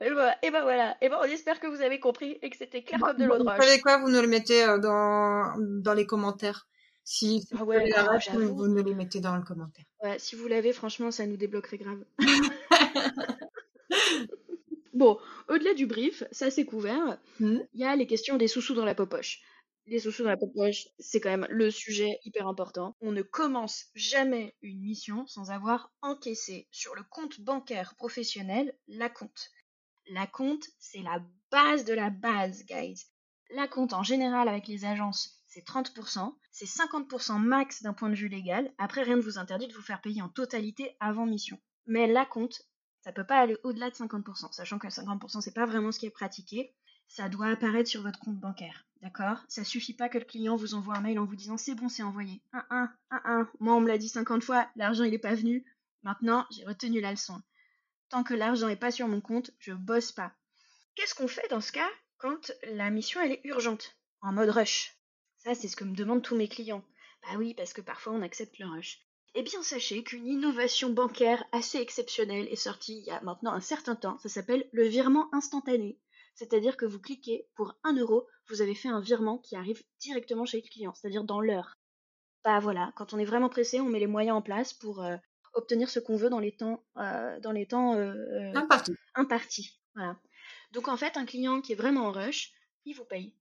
[0.00, 2.56] et, ben, et ben voilà, et ben on espère que vous avez compris et que
[2.56, 3.56] c'était clair comme de l'eau de roche.
[3.56, 6.66] Vous savez quoi, vous nous le mettez euh, dans, dans les commentaires.
[7.04, 9.84] Si, ah ouais, la ref, vous nous les mettez dans le commentaire.
[10.02, 12.04] Ouais, si vous l'avez, franchement, ça nous débloquerait grave.
[14.92, 17.18] Bon, au-delà du brief, ça c'est couvert.
[17.40, 17.60] Mmh.
[17.72, 19.40] Il y a les questions des sous-sous dans la poche.
[19.86, 22.94] Les sous-sous dans la poche, c'est quand même le sujet hyper important.
[23.00, 29.08] On ne commence jamais une mission sans avoir encaissé sur le compte bancaire professionnel la
[29.08, 29.50] compte.
[30.08, 33.06] La compte, c'est la base de la base, guys.
[33.50, 38.14] La compte en général avec les agences, c'est 30%, c'est 50% max d'un point de
[38.14, 38.72] vue légal.
[38.78, 41.60] Après, rien ne vous interdit de vous faire payer en totalité avant mission.
[41.86, 42.62] Mais la compte,
[43.02, 46.06] ça peut pas aller au-delà de 50%, sachant que 50% c'est pas vraiment ce qui
[46.06, 46.74] est pratiqué.
[47.08, 49.44] Ça doit apparaître sur votre compte bancaire, d'accord?
[49.48, 51.90] Ça suffit pas que le client vous envoie un mail en vous disant c'est bon,
[51.90, 52.42] c'est envoyé.
[52.54, 53.50] Un, un, un, un.
[53.60, 55.66] Moi, on me l'a dit 50 fois, l'argent il est pas venu.
[56.02, 57.42] Maintenant, j'ai retenu la leçon.
[58.08, 60.32] Tant que l'argent est pas sur mon compte, je bosse pas.
[60.94, 64.96] Qu'est-ce qu'on fait dans ce cas quand la mission est urgente, en mode rush
[65.44, 66.84] Ça, c'est ce que me demandent tous mes clients.
[67.22, 69.00] Bah oui, parce que parfois on accepte le rush.
[69.34, 73.60] Eh bien, sachez qu'une innovation bancaire assez exceptionnelle est sortie il y a maintenant un
[73.60, 74.18] certain temps.
[74.18, 75.98] Ça s'appelle le virement instantané.
[76.34, 80.44] C'est-à-dire que vous cliquez pour 1 euro, vous avez fait un virement qui arrive directement
[80.44, 81.76] chez le client, c'est-à-dire dans l'heure.
[82.44, 85.16] Bah voilà, quand on est vraiment pressé, on met les moyens en place pour euh,
[85.54, 88.52] obtenir ce qu'on veut dans les temps, euh, dans les temps euh,
[89.14, 89.78] impartis.
[89.94, 90.18] Voilà.
[90.72, 92.52] Donc en fait, un client qui est vraiment en rush,
[92.84, 93.34] il vous paye.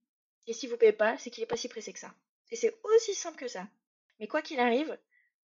[0.47, 2.13] Et si vous payez pas, c'est qu'il n'est pas si pressé que ça.
[2.51, 3.67] Et c'est aussi simple que ça.
[4.19, 4.97] Mais quoi qu'il arrive,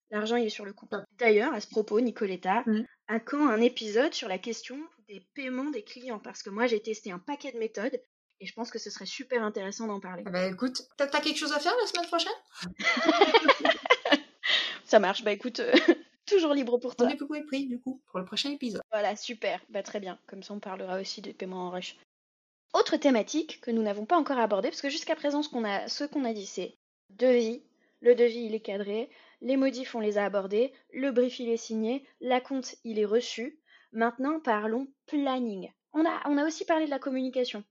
[0.09, 0.93] L'argent, il est sur le compte.
[1.17, 2.83] D'ailleurs, à ce propos, Nicoletta, Mmh.
[3.07, 4.79] à quand un épisode sur la question
[5.09, 6.19] des paiements des clients?
[6.19, 7.99] Parce que moi, j'ai testé un paquet de méthodes
[8.39, 10.23] et je pense que ce serait super intéressant d'en parler.
[10.23, 12.31] Bah écoute, t'as quelque chose à faire la semaine prochaine?
[14.85, 15.73] Ça marche, bah écoute, euh,
[16.25, 17.07] toujours libre pour toi.
[17.07, 18.81] Rendez-vous est pris du coup pour le prochain épisode.
[18.91, 20.17] Voilà, super, bah très bien.
[20.27, 21.97] Comme ça, on parlera aussi des paiements en rush.
[22.73, 25.87] Autre thématique que nous n'avons pas encore abordée, parce que jusqu'à présent, ce qu'on a,
[25.87, 26.77] ce qu'on a dit, c'est
[27.09, 27.63] devis.
[28.01, 29.09] Le devis, il est cadré
[29.41, 33.05] les modifs on les a abordés, le brief il est signé, la compte il est
[33.05, 33.59] reçu.
[33.91, 35.71] Maintenant parlons planning.
[35.93, 37.63] On a, on a aussi parlé de la communication.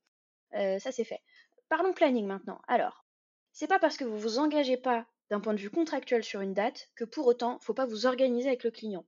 [0.54, 1.22] Euh, ça c'est fait.
[1.68, 2.60] Parlons planning maintenant.
[2.68, 3.04] Alors,
[3.52, 6.54] c'est pas parce que vous vous engagez pas d'un point de vue contractuel sur une
[6.54, 9.04] date que pour autant faut pas vous organiser avec le client.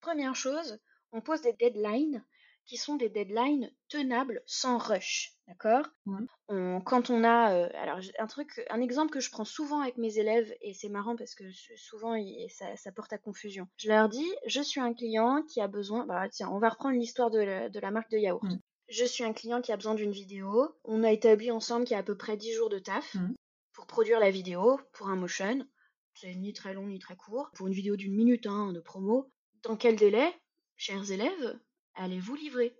[0.00, 0.78] Première chose,
[1.12, 2.24] on pose des deadlines
[2.66, 5.32] qui sont des deadlines tenables sans rush.
[5.46, 5.86] D'accord?
[6.06, 6.80] Mmh.
[6.84, 7.54] Quand on a.
[7.54, 10.88] Euh, alors, un truc, un exemple que je prends souvent avec mes élèves, et c'est
[10.88, 11.44] marrant parce que
[11.76, 12.16] souvent
[12.48, 13.68] ça, porte à confusion.
[13.76, 16.04] Je leur dis je suis un client qui a besoin.
[16.06, 18.44] Bah, tiens, on va reprendre l'histoire de, la, marque de yaourt.
[18.44, 18.58] Mmh.
[18.88, 20.74] Je suis un client qui a besoin d'une vidéo.
[20.84, 23.34] On a établi ensemble qu'il y a à peu près 10 jours de taf mmh.
[23.72, 25.64] pour produire la vidéo pour un motion.
[26.14, 27.50] C'est ni très long ni très court.
[27.54, 29.30] Pour une vidéo d'une minute hein, de promo.
[29.62, 30.32] Dans quel délai,
[30.76, 31.58] chers élèves,
[31.96, 32.76] allez-vous livrer?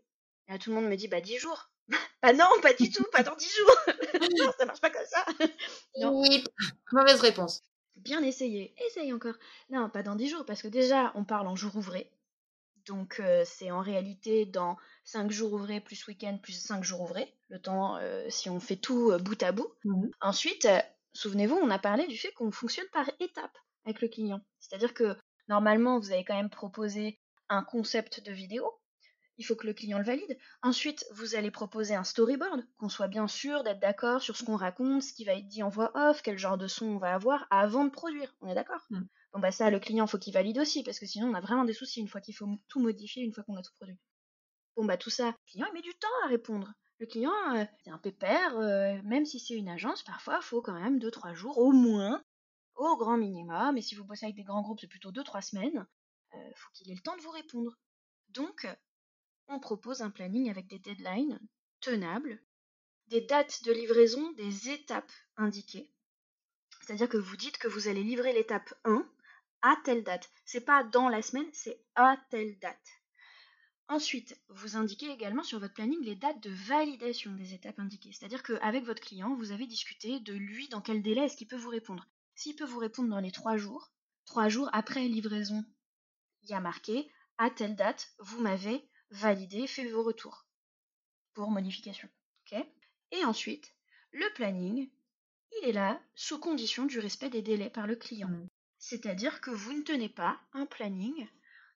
[0.49, 1.71] Et là, tout le monde me dit bah 10 jours.
[2.23, 3.77] Bah non, pas du tout, pas dans 10 jours.
[4.39, 5.25] non, ça marche pas comme ça.
[6.11, 6.43] Oui,
[6.91, 7.63] mauvaise réponse.
[7.97, 8.75] Bien essayé.
[8.87, 9.35] Essaye encore.
[9.71, 12.11] Non, pas dans 10 jours, parce que déjà, on parle en jours ouvrés.
[12.87, 17.35] Donc, euh, c'est en réalité dans 5 jours ouvrés plus week-end plus 5 jours ouvrés.
[17.49, 19.73] Le temps, euh, si on fait tout euh, bout à bout.
[19.85, 20.07] Mmh.
[20.21, 20.69] Ensuite,
[21.13, 24.41] souvenez-vous, on a parlé du fait qu'on fonctionne par étapes avec le client.
[24.61, 25.17] C'est-à-dire que
[25.49, 28.73] normalement, vous avez quand même proposé un concept de vidéo
[29.39, 30.39] il faut que le client le valide.
[30.63, 34.57] Ensuite, vous allez proposer un storyboard, qu'on soit bien sûr d'être d'accord sur ce qu'on
[34.57, 37.15] raconte, ce qui va être dit en voix off, quel genre de son on va
[37.15, 38.35] avoir avant de produire.
[38.41, 38.85] On est d'accord?
[38.91, 39.03] Mm.
[39.33, 41.65] Bon bah ça, le client faut qu'il valide aussi, parce que sinon on a vraiment
[41.65, 43.99] des soucis une fois qu'il faut tout modifier, une fois qu'on a tout produit.
[44.77, 46.73] Bon bah tout ça, le client il met du temps à répondre.
[46.99, 50.63] Le client, euh, c'est un pépère, euh, même si c'est une agence, parfois il faut
[50.63, 52.23] quand même 2-3 jours au moins,
[52.77, 55.87] au grand minimum, et si vous bossez avec des grands groupes, c'est plutôt 2-3 semaines,
[56.33, 57.73] il euh, faut qu'il ait le temps de vous répondre.
[58.31, 58.67] Donc,
[59.49, 61.41] on propose un planning avec des deadlines
[61.81, 62.41] tenables,
[63.09, 65.91] des dates de livraison, des étapes indiquées.
[66.81, 69.09] C'est-à-dire que vous dites que vous allez livrer l'étape 1
[69.63, 70.31] à telle date.
[70.45, 72.89] C'est pas dans la semaine, c'est à telle date.
[73.89, 78.11] Ensuite, vous indiquez également sur votre planning les dates de validation des étapes indiquées.
[78.13, 81.57] C'est-à-dire qu'avec votre client, vous avez discuté de lui dans quel délai est-ce qu'il peut
[81.57, 82.09] vous répondre.
[82.35, 83.93] S'il peut vous répondre dans les trois jours,
[84.25, 85.65] trois jours après livraison,
[86.43, 90.47] il y a marqué à telle date, vous m'avez validé, fait vos retours
[91.35, 92.09] pour modification.
[93.13, 93.73] Et ensuite,
[94.13, 94.91] le planning,
[95.61, 98.29] il est là sous condition du respect des délais par le client.
[98.29, 98.49] Mmh.
[98.79, 101.29] C'est-à-dire que vous ne tenez pas un planning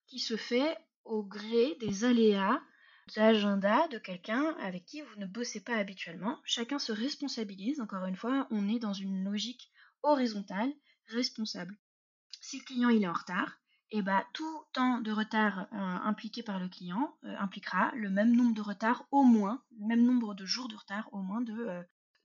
[0.06, 2.60] qui se fait au gré des aléas
[3.14, 6.40] d'agenda de quelqu'un avec qui vous ne bossez pas habituellement.
[6.44, 7.80] Chacun se responsabilise.
[7.80, 9.70] Encore une fois, on est dans une logique
[10.02, 10.72] horizontale,
[11.06, 11.76] responsable.
[12.40, 13.58] Si le client il est en retard,
[13.92, 18.08] et eh ben, tout temps de retard euh, impliqué par le client euh, impliquera le
[18.08, 21.40] même nombre de retard au moins, le même nombre de jours de retard au moins
[21.40, 21.82] de, euh,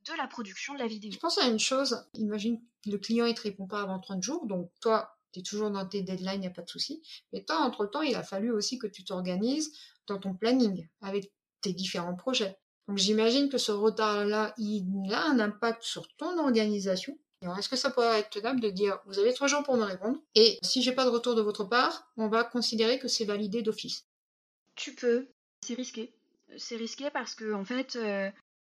[0.07, 1.11] de la production de la vidéo.
[1.11, 4.45] Je pense à une chose, imagine le client ne te répond pas avant 30 jours,
[4.45, 7.01] donc toi tu es toujours dans tes deadlines, il n'y a pas de souci.
[7.33, 9.73] Mais toi, entre-temps, il a fallu aussi que tu t'organises
[10.07, 12.57] dans ton planning avec tes différents projets.
[12.87, 17.17] Donc j'imagine que ce retard-là, il a un impact sur ton organisation.
[17.57, 20.19] Est-ce que ça pourrait être tenable de dire, vous avez trois jours pour me répondre,
[20.35, 23.61] et si j'ai pas de retour de votre part, on va considérer que c'est validé
[23.61, 24.05] d'office
[24.75, 25.27] Tu peux.
[25.65, 26.13] C'est risqué.
[26.57, 28.29] C'est risqué parce que, en fait, euh,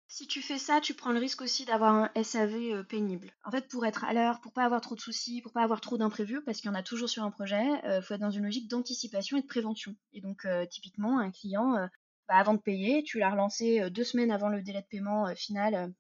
[0.08, 3.32] si tu fais ça, tu prends le risque aussi d'avoir un SAV euh, pénible.
[3.44, 5.82] En fait, pour être à l'heure, pour pas avoir trop de soucis, pour pas avoir
[5.82, 8.22] trop d'imprévus, parce qu'il y en a toujours sur un projet, il euh, faut être
[8.22, 9.96] dans une logique d'anticipation et de prévention.
[10.14, 11.74] Et donc, typiquement, un client,
[12.28, 15.94] bah, avant de payer, tu l'as relancé deux semaines avant le délai de paiement final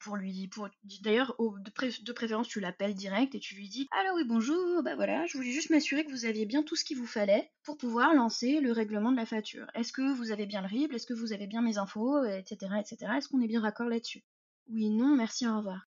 [0.00, 0.68] pour lui pour
[1.02, 5.26] d'ailleurs de, préférence tu l'appelles direct et tu lui dis alors oui bonjour bah voilà
[5.26, 8.14] je voulais juste m'assurer que vous aviez bien tout ce qu'il vous fallait pour pouvoir
[8.14, 9.66] lancer le règlement de la facture.
[9.74, 10.92] Est-ce que vous avez bien le RIB?
[10.92, 12.24] Est-ce que vous avez bien mes infos?
[12.24, 14.24] Etc etc est-ce qu'on est bien raccord là-dessus?
[14.68, 15.88] Oui non merci au revoir.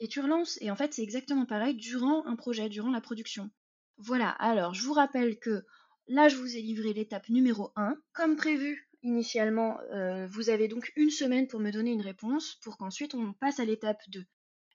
[0.00, 3.50] Et tu relances et en fait c'est exactement pareil durant un projet durant la production.
[3.96, 5.64] Voilà alors je vous rappelle que
[6.10, 7.94] Là, je vous ai livré l'étape numéro 1.
[8.14, 12.76] Comme prévu, Initialement, euh, vous avez donc une semaine pour me donner une réponse pour
[12.76, 14.24] qu'ensuite on passe à l'étape 2.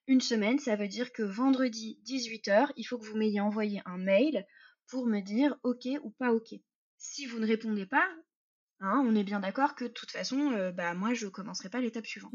[0.08, 3.98] Une semaine, ça veut dire que vendredi 18h, il faut que vous m'ayez envoyé un
[3.98, 4.46] mail
[4.88, 6.54] pour me dire OK ou pas OK.
[6.98, 8.08] Si vous ne répondez pas,
[8.80, 11.70] hein, on est bien d'accord que de toute façon, euh, bah, moi, je ne commencerai
[11.70, 12.34] pas l'étape suivante.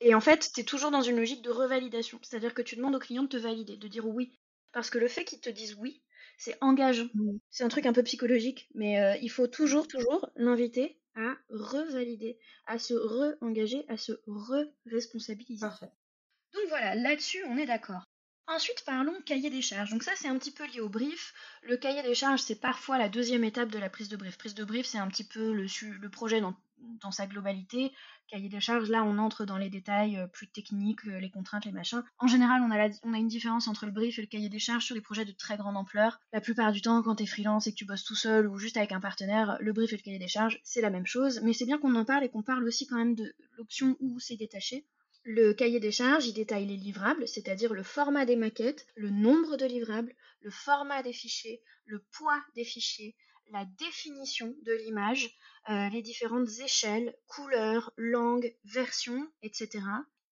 [0.00, 2.18] Et en fait, tu es toujours dans une logique de revalidation.
[2.22, 4.38] C'est-à-dire que tu demandes au client de te valider, de dire oui.
[4.72, 6.02] Parce que le fait qu'ils te disent oui,
[6.38, 7.08] c'est engageant.
[7.14, 7.38] Mmh.
[7.50, 12.38] C'est un truc un peu psychologique, mais euh, il faut toujours, toujours l'inviter à revalider,
[12.66, 15.66] à se re-engager, à se re-responsabiliser.
[15.66, 18.04] Donc voilà, là-dessus, on est d'accord.
[18.48, 19.90] Ensuite, parlons cahier des charges.
[19.90, 21.32] Donc ça, c'est un petit peu lié au brief.
[21.62, 24.36] Le cahier des charges, c'est parfois la deuxième étape de la prise de brief.
[24.36, 26.54] Prise de brief, c'est un petit peu le, projet dans
[27.00, 27.92] dans sa globalité.
[28.28, 31.64] Cahier des charges, là, on entre dans les détails euh, plus techniques, euh, les contraintes,
[31.64, 32.02] les machins.
[32.18, 34.58] En général, on a, on a une différence entre le brief et le cahier des
[34.58, 36.20] charges sur les projets de très grande ampleur.
[36.32, 38.58] La plupart du temps, quand tu es freelance et que tu bosses tout seul ou
[38.58, 41.40] juste avec un partenaire, le brief et le cahier des charges, c'est la même chose.
[41.42, 44.18] Mais c'est bien qu'on en parle et qu'on parle aussi quand même de l'option où
[44.18, 44.86] c'est détaché.
[45.24, 49.56] Le cahier des charges, il détaille les livrables, c'est-à-dire le format des maquettes, le nombre
[49.56, 53.14] de livrables, le format des fichiers, le poids des fichiers,
[53.50, 55.30] la définition de l'image,
[55.68, 59.84] euh, les différentes échelles, couleurs, langues, versions, etc.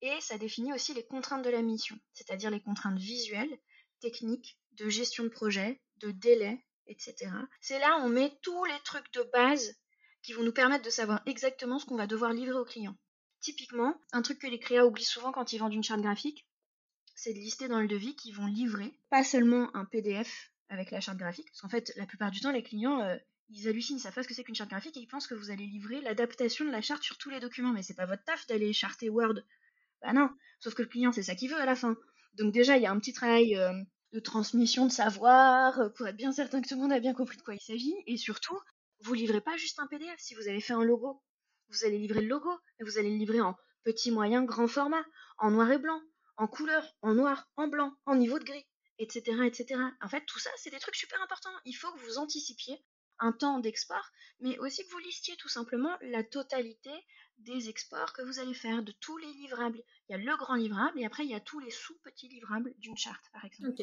[0.03, 3.59] Et ça définit aussi les contraintes de la mission, c'est-à-dire les contraintes visuelles,
[4.01, 7.31] techniques, de gestion de projet, de délai, etc.
[7.61, 9.77] C'est là où on met tous les trucs de base
[10.23, 12.97] qui vont nous permettre de savoir exactement ce qu'on va devoir livrer au client.
[13.41, 16.47] Typiquement, un truc que les créas oublient souvent quand ils vendent une charte graphique,
[17.15, 21.01] c'est de lister dans le devis qu'ils vont livrer pas seulement un PDF avec la
[21.01, 21.47] charte graphique.
[21.51, 23.17] Parce qu'en fait, la plupart du temps, les clients, euh,
[23.51, 25.35] ils hallucinent, ils savent pas ce que c'est qu'une charte graphique et ils pensent que
[25.35, 27.73] vous allez livrer l'adaptation de la charte sur tous les documents.
[27.73, 29.43] Mais c'est pas votre taf d'aller charter Word.
[30.01, 30.31] Bah non.
[30.61, 31.97] Sauf que le client, c'est ça qu'il veut à la fin.
[32.35, 33.73] Donc déjà, il y a un petit travail euh,
[34.13, 37.13] de transmission de savoir euh, pour être bien certain que tout le monde a bien
[37.13, 37.95] compris de quoi il s'agit.
[38.07, 38.59] Et surtout,
[39.01, 40.19] vous livrez pas juste un PDF.
[40.19, 41.21] Si vous avez fait un logo,
[41.69, 45.05] vous allez livrer le logo, et vous allez le livrer en petit, moyen, grand format,
[45.39, 46.01] en noir et blanc,
[46.37, 48.67] en couleur, en noir, en blanc, en niveau de gris
[49.01, 49.81] etc., etc.
[50.01, 51.51] En fait, tout ça, c'est des trucs super importants.
[51.65, 52.79] Il faut que vous anticipiez
[53.19, 56.91] un temps d'export, mais aussi que vous listiez tout simplement la totalité
[57.39, 59.83] des exports que vous allez faire de tous les livrables.
[60.09, 62.73] Il y a le grand livrable et après il y a tous les sous-petits livrables
[62.79, 63.83] d'une charte, par exemple.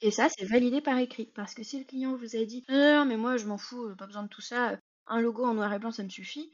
[0.00, 1.26] Et ça, c'est validé par écrit.
[1.34, 3.94] Parce que si le client vous a dit Non, mais moi je m'en fous, euh,
[3.94, 6.52] pas besoin de tout ça, un logo en noir et blanc ça me suffit.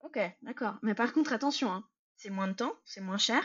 [0.00, 0.76] Ok, d'accord.
[0.82, 3.42] Mais par contre, attention, hein, c'est moins de temps, c'est moins cher,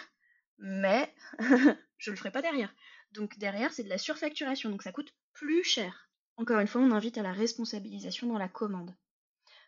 [0.58, 1.14] mais
[1.98, 2.74] je le ferai pas derrière.
[3.16, 6.09] Donc derrière, c'est de la surfacturation, donc ça coûte plus cher.
[6.38, 8.93] Encore une fois, on invite à la responsabilisation dans la commande.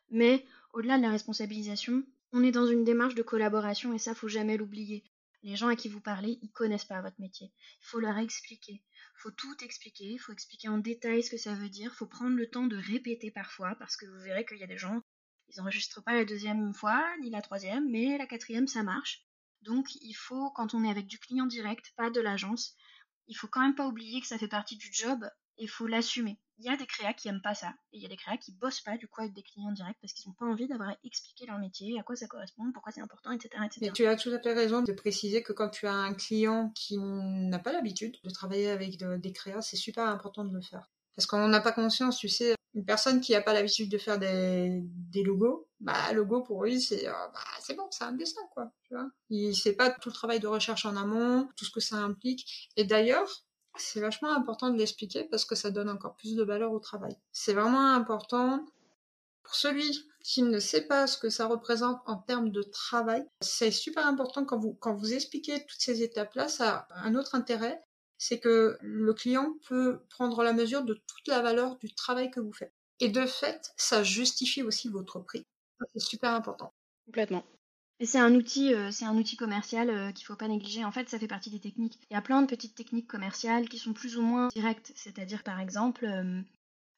[0.10, 4.28] Mais au-delà de la responsabilisation, on est dans une démarche de collaboration et ça, faut
[4.28, 5.04] jamais l'oublier.
[5.44, 7.54] Les gens à qui vous parlez, ils connaissent pas votre métier.
[7.82, 8.84] Il faut leur expliquer.
[9.18, 10.06] Il faut tout expliquer.
[10.06, 11.92] Il faut expliquer en détail ce que ça veut dire.
[11.94, 14.68] Il faut prendre le temps de répéter parfois parce que vous verrez qu'il y a
[14.68, 15.02] des gens,
[15.50, 19.26] ils n'enregistrent pas la deuxième fois ni la troisième, mais la quatrième, ça marche.
[19.62, 22.76] Donc il faut, quand on est avec du client direct, pas de l'agence,
[23.28, 25.88] il faut quand même pas oublier que ça fait partie du job et il faut
[25.88, 26.40] l'assumer.
[26.60, 28.38] Il y a des créas qui aiment pas ça, et il y a des créas
[28.38, 30.96] qui bossent pas du coup avec des clients directs parce qu'ils n'ont pas envie d'avoir
[31.04, 33.86] expliqué leur métier, à quoi ça correspond, pourquoi c'est important, etc., etc.
[33.86, 36.72] Et tu as tout à fait raison de préciser que quand tu as un client
[36.74, 40.90] qui n'a pas l'habitude de travailler avec des créas, c'est super important de le faire.
[41.16, 44.20] Parce qu'on n'a pas conscience, tu sais, une personne qui n'a pas l'habitude de faire
[44.20, 44.84] des,
[45.26, 48.94] logos, bah logo pour lui c'est euh, bah, c'est bon, c'est un dessin quoi, tu
[48.94, 49.10] vois.
[49.32, 52.70] Il sait pas tout le travail de recherche en amont, tout ce que ça implique.
[52.78, 53.28] Et d'ailleurs,
[53.78, 57.18] c'est vachement important de l'expliquer parce que ça donne encore plus de valeur au travail.
[57.32, 58.64] C'est vraiment important
[59.42, 63.26] pour celui qui ne sait pas ce que ça représente en termes de travail.
[63.42, 67.34] C'est super important quand vous, quand vous expliquez toutes ces étapes-là, ça a un autre
[67.34, 67.82] intérêt,
[68.18, 72.40] c'est que le client peut prendre la mesure de toute la valeur du travail que
[72.40, 72.74] vous faites.
[73.00, 75.46] Et de fait, ça justifie aussi votre prix.
[75.94, 76.74] C'est super important.
[77.06, 77.44] Complètement.
[78.00, 78.92] Et c'est un outil, euh,
[79.40, 80.86] commercial euh, qu'il faut pas négliger.
[80.86, 82.00] En fait, ça fait partie des techniques.
[82.10, 84.92] Il y a plein de petites techniques commerciales qui sont plus ou moins directes.
[84.96, 86.42] C'est-à-dire, par exemple, euh,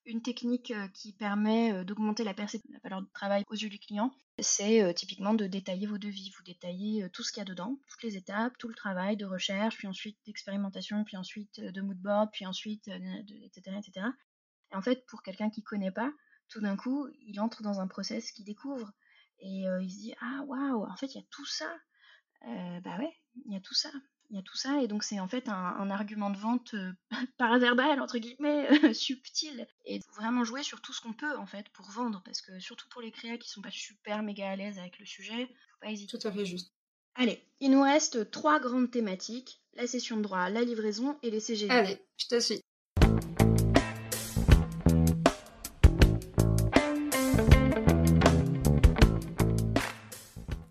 [0.09, 3.79] une technique qui permet d'augmenter la perception de la valeur de travail aux yeux du
[3.79, 6.31] client, c'est typiquement de détailler vos devis.
[6.37, 9.25] Vous détaillez tout ce qu'il y a dedans, toutes les étapes, tout le travail de
[9.25, 14.07] recherche, puis ensuite d'expérimentation, puis ensuite de mood board, puis ensuite, etc., etc.
[14.71, 16.11] Et en fait, pour quelqu'un qui connaît pas,
[16.49, 18.91] tout d'un coup, il entre dans un process qu'il découvre.
[19.39, 21.71] Et euh, il se dit Ah waouh, en fait, il y a tout ça.
[22.47, 23.13] Euh, bah ouais,
[23.45, 23.89] il y a tout ça.
[24.29, 24.81] Il y a tout ça.
[24.81, 26.91] Et donc, c'est en fait un, argument de vente euh,
[27.37, 29.67] paraverbal, entre guillemets, subtil.
[29.85, 32.21] Et vraiment jouer sur tout ce qu'on peut, en fait, pour vendre.
[32.25, 35.05] Parce que surtout pour les créas qui sont pas super méga à l'aise avec le
[35.05, 36.17] sujet, faut pas hésiter.
[36.17, 36.73] Tout à fait juste.
[37.15, 41.39] Allez, il nous reste trois grandes thématiques la session de droit, la livraison et les
[41.39, 41.71] CGV.
[41.71, 42.61] Allez, je te suis.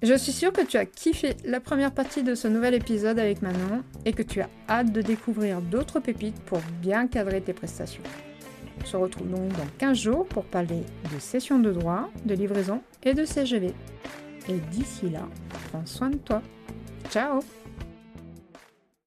[0.08, 3.42] Je suis sûre que tu as kiffé la première partie de ce nouvel épisode avec
[3.42, 8.02] Manon et que tu as hâte de découvrir d'autres pépites pour bien cadrer tes prestations.
[8.80, 10.80] On se retrouve donc dans 15 jours pour parler
[11.14, 13.74] de session de droit, de livraison et de CGV.
[14.48, 15.28] Et d'ici là,
[15.70, 16.40] prends soin de toi.
[17.10, 17.40] Ciao